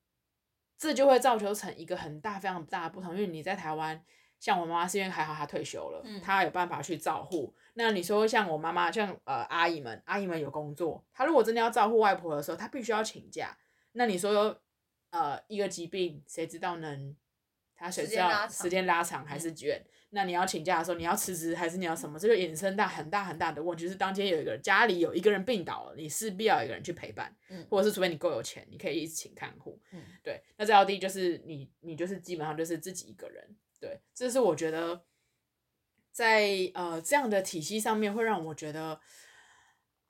[0.78, 4.00] 这就会造就成一个很大、非常大的不同，因为你在台湾，
[4.38, 7.52] 像我妈妈是因为还好她退休了，她有办法去照护。
[7.74, 13.56] 那你说像我妈妈，像呃阿姨们，阿姨们有工作，她如果真的要照顾外婆的时候，她必须要请假。
[13.92, 14.60] 那你说
[15.10, 17.16] 呃一个疾病，谁知道能，
[17.74, 19.84] 他谁知道时间拉长还是远？
[20.14, 22.18] 那你要请假的时候，你要辞职还是你要什么？
[22.18, 30.42] 这就衍生到很大很大的问题，就是当天有一个人家里有一个人病倒了，你势必要有一个人去陪伴，嗯，或者是除非你够有钱，你可以请看护，嗯，对。
[30.58, 35.02] 那在奥地利就是你你就是基本上就是自己一个人，对，这是我觉得
[36.10, 39.00] 在呃这样的体系上面会让我觉得，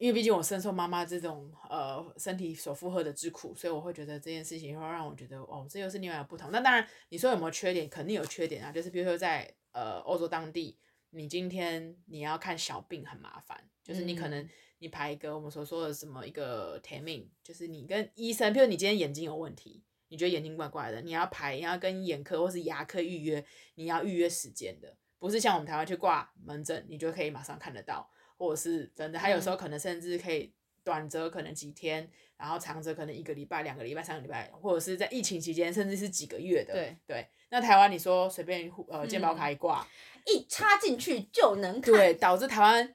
[0.03, 6.51] 因为毕竟我深受妈妈这种呃身体所负荷的之苦，所以我会觉得这件事情会让我觉得哦，这又是另外的不同。
[6.51, 7.89] 那当然你说有没有缺点？
[7.89, 10.77] 肯定有缺点啊，就是比如说在呃，欧洲当地，
[11.11, 14.45] 你今天你要看小病很麻烦，就是你可能
[14.79, 23.45] 你排一个我们所说的什么一个 termin，就是你跟医生，比如你今天眼睛有问题，你觉得眼睛怪怪的，你要排，你要跟眼科或是牙科预约，
[23.77, 30.53] 你要预约时间的，不是像我们台湾去挂门诊，你就可以马上看得到，或者是真的，还有时候可能甚至可以
[30.85, 32.11] 短则可能几天。
[32.39, 36.75] 然后长则可能一个礼拜、两个礼拜、三个礼拜，或者是在疫情期间，甚至是几个月的。
[36.75, 37.29] 对对。
[37.51, 41.95] 那台湾你说随便呃健保卡一挂，嗯、一插进去就能看。
[41.95, 42.95] 对，导致台湾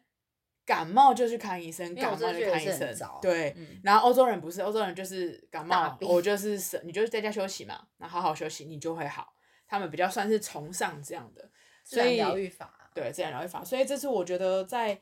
[0.66, 2.94] 感冒就去看医生，感冒就看医生。
[3.22, 3.80] 对、嗯。
[3.86, 9.34] 然后欧洲人不是，欧洲人就是感冒，我就是你就是在家休息嘛，那好好休息你就会好。
[9.66, 11.50] 他们比较算是崇尚这样的，
[11.86, 12.92] 所以疗愈法。
[12.94, 13.64] 对，自然疗愈法。
[13.64, 15.00] 所以这次我觉得在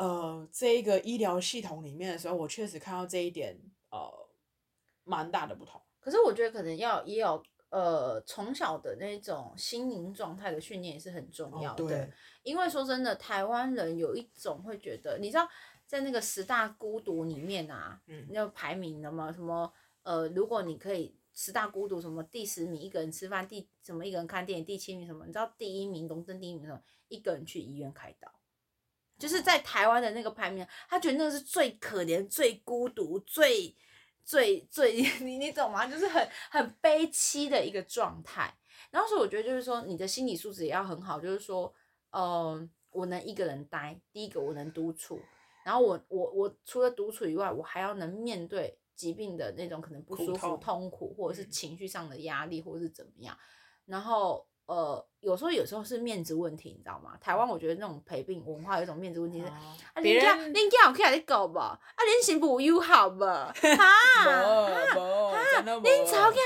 [0.00, 3.60] 呃这一个医疗系统里面的时候，我确实看到这一点。
[3.92, 4.08] 呃，
[5.02, 5.82] 蛮大的不同。
[5.98, 11.84] 可是我觉得可能要也有呃从小的那种心灵状态的训练也是很重要的。
[11.84, 12.12] 哦、对，
[12.44, 15.48] 因为说真的，台湾人有一种会觉得，你知道，
[15.88, 19.72] 在那个十大孤独里面啊，嗯，要排名的嘛，什么
[20.04, 28.32] 呃，如果你可以十大孤独什么第十名一个人吃饭，第什么一个人看电影，第七名什么，你知道第一名龙争第一名什么，一个人去医院开刀。
[29.20, 33.76] 就是在台湾的那个排名，他觉得那个是最可怜、最孤独、最
[34.24, 35.86] 最最 你你懂吗？
[35.86, 38.56] 就是很很悲凄的一个状态。
[38.90, 41.20] 然后所以我觉得就是说，你的心理素质也要很好。
[41.20, 41.72] 就是说，
[42.10, 45.20] 嗯、呃，我能一个人待，第一个我能独处，
[45.64, 53.36] 然后我我我除了独处以外，我还要能面对疾病的那种可能不舒服、痛苦，或者是情绪上的压力，或者是怎么样，
[53.84, 54.46] 然后。
[54.66, 57.16] 呃，有时候有时候是面子问题，你知道吗？
[57.20, 63.66] 台湾我觉得那种陪病文化有一种面子问题是，啊，人家人家有看你搞吧，啊，人行不友好吧， 哈，
[64.24, 64.94] 哈，
[65.80, 66.40] 恁查某囝甲，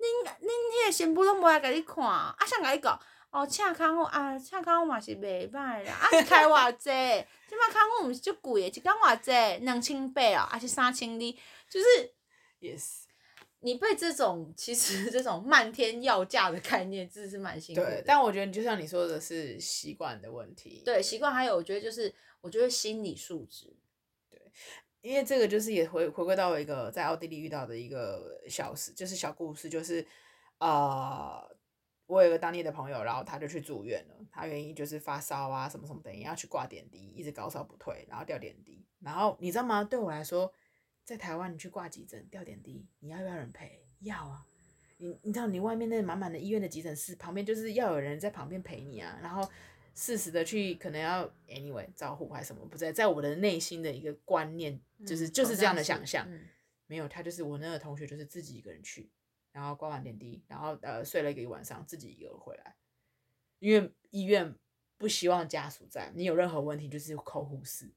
[0.00, 2.98] 恁恁迄个新妇拢无来甲你看，啊，谁甲你搞，
[3.30, 6.84] 哦，请看护啊，请看护嘛是袂歹啦，啊，是开偌济，
[7.46, 9.30] 即摆康我毋是足贵诶，一工偌济，
[9.64, 11.36] 两千八哦，还是三千二，
[11.68, 11.86] 就是
[12.60, 13.09] ，yes。
[13.62, 17.90] 你被这种其实 这种漫天要价的概念，真的是蛮辛苦的。
[17.90, 20.82] 对，但我觉得就像你说的是习惯的问题。
[20.84, 23.76] 对，习惯还有我觉得就是我觉得心理素质。
[24.30, 24.40] 对，
[25.02, 30.06] 因为这个就是也回回归到一个在奥地利遇到的一个小事，就是小故事，就是
[30.56, 31.56] 啊、呃，
[32.06, 39.84] 我有一个当地的朋友，然后他就去住院了，他原因就是发烧啊什么什么等于要去挂点滴，一直高烧不退，然后吊点滴，然后你知道吗？
[39.84, 40.50] 对我来说。
[41.10, 43.84] 在台湾，你去挂急诊、吊点滴，你要不要人陪？
[43.98, 44.46] 要啊！
[44.98, 49.18] 你你知道，你外面那满满的医院的急诊室旁边，就是要有人在旁边陪你啊。
[49.20, 49.50] 然后
[49.92, 56.42] 适时的去，可能要 anyway 招呼还是什么，不在，在我的内心的一个观念，就是、嗯、就是这样的想象、嗯。
[56.86, 59.10] 没有，他就是我那个同学，就是自己一个人去，
[59.50, 62.76] 然后挂完点滴，然后呃睡了一个一晚上，自己一个人回来，
[63.58, 64.54] 因为医院
[64.96, 67.90] 不希望家属在，你有任何问题就是扣护士。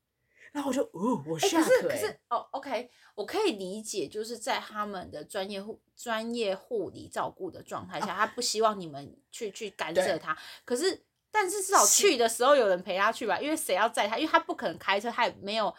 [0.53, 10.37] 然后我就哦，我下、欸、可是可是哦，OK，我可以理解，就是在他们的专业护专业护理照顾的状态下、哦，他不希望你们去去干涉他。
[10.63, 14.15] 可是，但是至少去的时候有人陪他去吧，因为谁要载他？
[14.15, 15.73] 因为他不可能开车，他也没有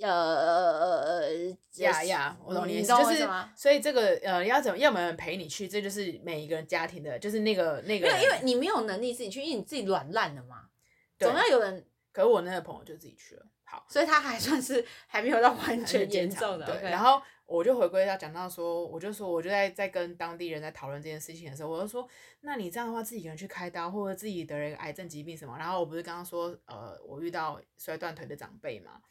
[0.00, 10.70] 呃呃呃呀呀，我懂你意思，就是所以这个呃要怎么要没有人陪你去，这就是每一个人家庭的，就是那个那个，因为因为你没有能力自己去，因为你自己软烂了嘛，
[11.18, 11.86] 总要有人。
[12.12, 13.44] 可是我那个朋友就自己去了。
[13.68, 16.64] 好，所以他还算是还没有到完全严重的。
[16.66, 22.08] 对，然后我就回归到讲到说，我就说，我就在在跟当地人在讨论这件事情的时候，我就说，
[22.42, 29.02] 那你这样的话，自己一个人去开刀，或者自己得了一个癌症疾病什么，然后我不是刚刚说，呃，我遇到摔断腿的长辈嘛，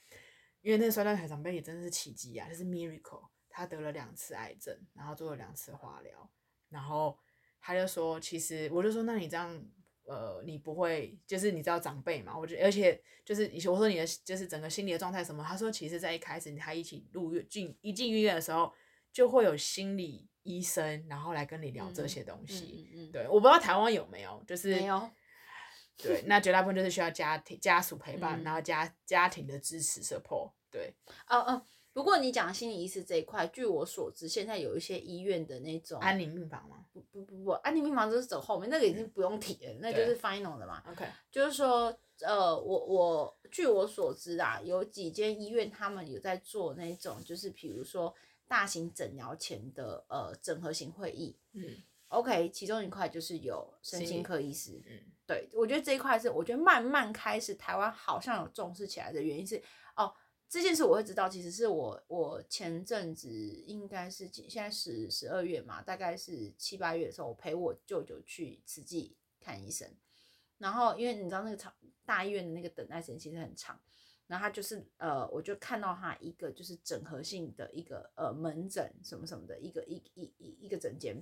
[0.61, 6.29] 因为那个摔断腿长辈也真的是奇迹啊，就是 miracle，他得了两次癌症，然后做了两次化疗，
[6.69, 7.19] 然后
[7.59, 9.61] 他就说，其实我就说，那你这样。
[10.05, 12.37] 呃，你不会，就是你知道长辈嘛？
[12.37, 15.43] 我觉得，而且就是以前我说你的就是整个心理的状态什么？
[15.43, 18.71] 他说，其实在一开始他一起入院进一进医院的时候，
[19.11, 22.87] 就会有心理医生，然后来跟你聊这些东西。
[22.93, 25.09] 嗯嗯嗯、对，我不知道台湾有没有，就是没有。
[25.97, 30.51] 对，那绝大部分就是需要家庭家属陪伴，嗯、然后家家庭的支持 support。
[30.69, 30.93] 对，
[31.27, 31.65] 哦哦。
[31.95, 36.83] 不过你讲心理医师这一块，据我所知，现在有一些医院的那种安宁病房吗？
[36.91, 40.83] 不不不不，安宁病房就是走后面，那个已经不用提了，嗯、那就是 final 的嘛。
[40.91, 48.13] OK，就是说，呃，我我据我所知啊，有几间医院他们有在做那种，就是比如说
[48.45, 51.37] 大型诊疗前的呃整合型会议。
[51.53, 54.83] 嗯，OK，其中一块就是有身心科医师。
[54.85, 59.63] 嗯，对，我觉得这一块是我觉得慢慢开始台湾好像有重视起来的原因是
[59.95, 60.13] 哦。
[60.55, 69.93] 这件事我会知道，其实是我我前阵子应该是现在是十二月嘛，大概是七八月的时候，我陪我舅舅去慈济看医生，
[70.57, 71.75] 然后因为你知道那个长
[72.05, 73.77] 大医院的那个等待时间其实很长，
[74.27, 81.21] 然后他就是呃，我就看到他一个就是整合性的一个呃门诊什么什么的一个一一一一个诊间，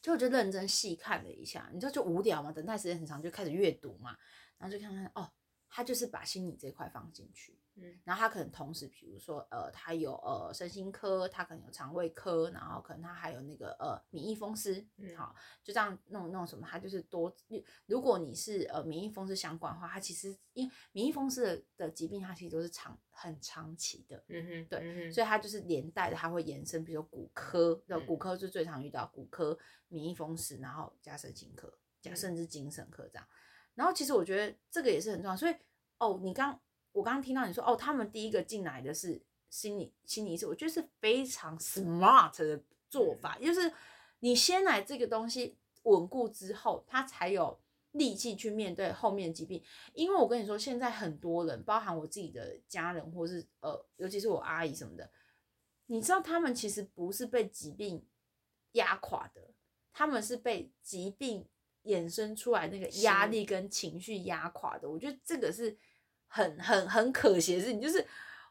[0.00, 4.16] 就我就认真细看了一下，你知道就无聊嘛，等待时间很长，就开始阅读嘛，
[4.58, 5.32] 然后就看看哦，
[5.68, 7.58] 他就是把心理这块放进去。
[7.74, 17.34] 嗯，然后他可能同时，比如说，呃，他有呃身心科，他可能有肠胃科，然后可能他还有那个呃免疫风湿，嗯，好，就这样弄弄什么，他就是多。
[17.86, 29.58] 如果你是呃免疫风湿相关的话，它其实因为免疫风湿的的疾病，它其实都是长很长期的，嗯哼，对，嗯，所以它就是连带的，它会延伸，比如说骨科，的骨科就最常遇到骨科
[29.88, 33.26] 免疫风湿，然后加神经科，加甚至精神科这样。
[33.74, 35.54] 然后其实我觉得这个也是很重要，所以
[35.96, 36.60] 哦，你刚。
[36.92, 43.72] 我刚刚听到你说哦，他们第一个进来的是心理心理医师，我觉得是非常 smart 的做法，就是
[44.20, 47.58] 你先来这个东西稳固之后，他才有
[47.92, 49.62] 力气去面对后面的疾病。
[49.94, 55.10] 因为我跟你说，现在很多人，包含我自己的家人，或是呃，尤其是我阿姨什么的，
[55.86, 58.06] 你知道他们其实不是被疾病
[58.72, 59.50] 压垮的，
[59.92, 61.48] 他们是被疾病
[61.84, 64.90] 衍生出来那个压力跟情绪压垮的。
[64.90, 65.78] 我觉得这个是。
[66.32, 68.04] 很很很可惜的事情，就是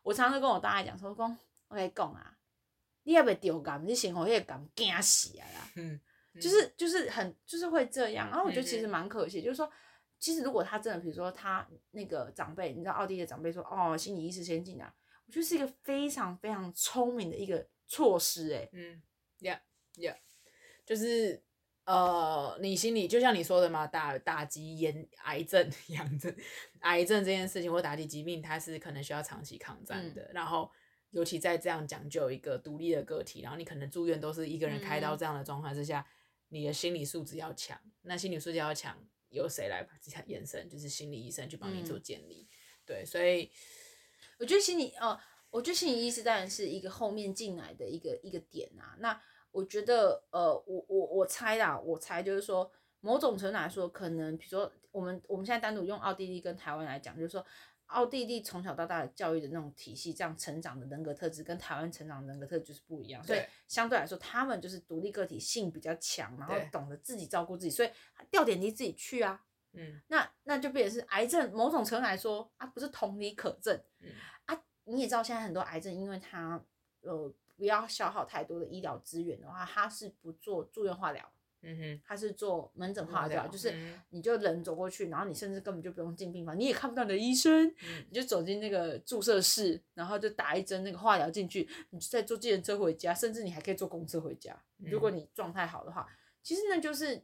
[0.04, 2.38] 我常常跟我大爷讲说，讲我跟你讲啊，
[3.04, 6.00] 你要不要丢感，你先活那个感惊死啊啦， 嗯，
[6.40, 9.68] 就是就是很就是会这样，然后我觉得其实蛮可惜，就是说，
[10.20, 14.94] 其实如果他真的，比如说他那个长辈，你知道奥地利的长辈说，哦，心理医师先进啊，
[15.26, 19.02] 我觉得是一个非常非常聪明的一个措施，哎，嗯
[19.40, 19.60] ，yeah
[19.96, 20.16] yeah，
[20.86, 21.42] 就是。
[21.86, 26.36] 呃，你心里就像你说的嘛，打打击炎癌症、 癌症、
[26.82, 30.22] 癌症这件事情，或打击疾病，它是可能需要长期抗战的。
[30.24, 30.72] 嗯、然后，
[31.10, 36.12] 尤其在这样讲究一个独立的个体，然后你可能住院都是一个人开刀这样的状况之下，嗯、
[36.50, 37.80] 你的心理素质要强。
[38.04, 38.96] 那心理素质要强，
[39.30, 39.86] 由谁来
[40.28, 40.70] 延伸？
[40.70, 42.48] 就是心理医生去帮你做建立。
[42.50, 42.56] 嗯、
[42.86, 43.52] 对，所以
[44.38, 45.20] 我觉得心理，呃，
[45.50, 48.96] 我觉得心理医师当然是一个后面进来的一个一个点啊。
[49.00, 49.22] 那
[49.52, 52.72] 我觉得，呃，我我我猜啦，我猜就是说，
[53.02, 57.45] 某种程度来说，可能比如说，我们我们现在单独用奥地利跟台湾来讲，就是说，
[57.88, 63.22] 奥地利从小到大的教育的那种体系，这样成长的人格特质，跟台湾成长的人格特质就是不一样。
[63.24, 67.89] 所以相对来说，他们就是独立个体性比较强，然后懂得自己照顾自己，所以
[68.30, 69.43] 掉点滴自己去啊。
[69.74, 73.78] 嗯，那那就变成是癌症，某种程度来说啊，不是同理可证。
[73.99, 74.10] 嗯
[74.45, 76.64] 啊，你也知道现在很多癌症，因为它
[77.02, 77.34] 呃。
[77.62, 81.32] 不要消耗太多的医疗资源的话，他是不做住院化疗，
[81.62, 83.72] 嗯哼，他是做门诊化疗，就是
[84.09, 94.59] 你就人走过去，然后你甚至根本就不用进病房，你也看不到你的医生，嗯、你就走进那个注射室，然后就打一针那个化疗进去，你就再坐计程车回家，甚至你还可以坐公车回家。
[94.78, 96.07] 如果你状态好的话，
[96.41, 97.22] 其实那就是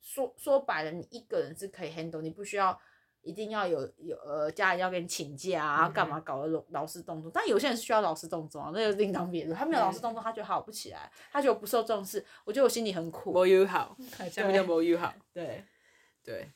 [0.00, 2.80] 说说白了，你一个人是可以 handle，你不需要。
[3.22, 7.30] 一定要有有呃家人要给你请假啊，干嘛搞的劳劳师动众？
[7.32, 9.56] 但有些人是需要老师动众啊，那就另当别论。
[9.56, 12.24] 他没有老师动众，他觉得好不起来，他觉得不受重视。
[12.44, 13.32] 我觉得我心里很苦。
[13.32, 13.96] 没有好，
[14.30, 15.14] 下面叫没有好。
[15.32, 15.64] 对
[16.24, 16.50] 对，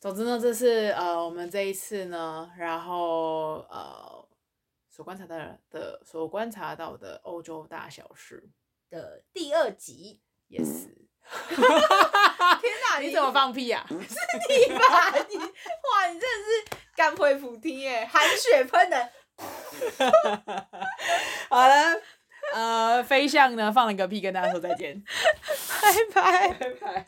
[0.00, 4.28] 总之呢，这是呃我们这一次呢，然后呃
[4.88, 5.36] 所观察到
[5.70, 8.48] 的所观察到的欧洲大小事
[8.88, 10.20] 的第二集。
[10.48, 10.88] Yes。
[11.48, 12.98] 天哪！
[13.00, 13.88] 你，怎么放屁呀、啊？
[13.90, 13.96] 是
[14.48, 15.12] 你吧？
[15.28, 16.06] 你哇！
[16.08, 19.10] 你真的是干灰普丁耶，含血喷的。
[21.48, 22.00] 好了，
[22.52, 25.02] 呃，飞象呢放了个屁，跟大家说再见，
[25.80, 27.06] 拜拜拜拜。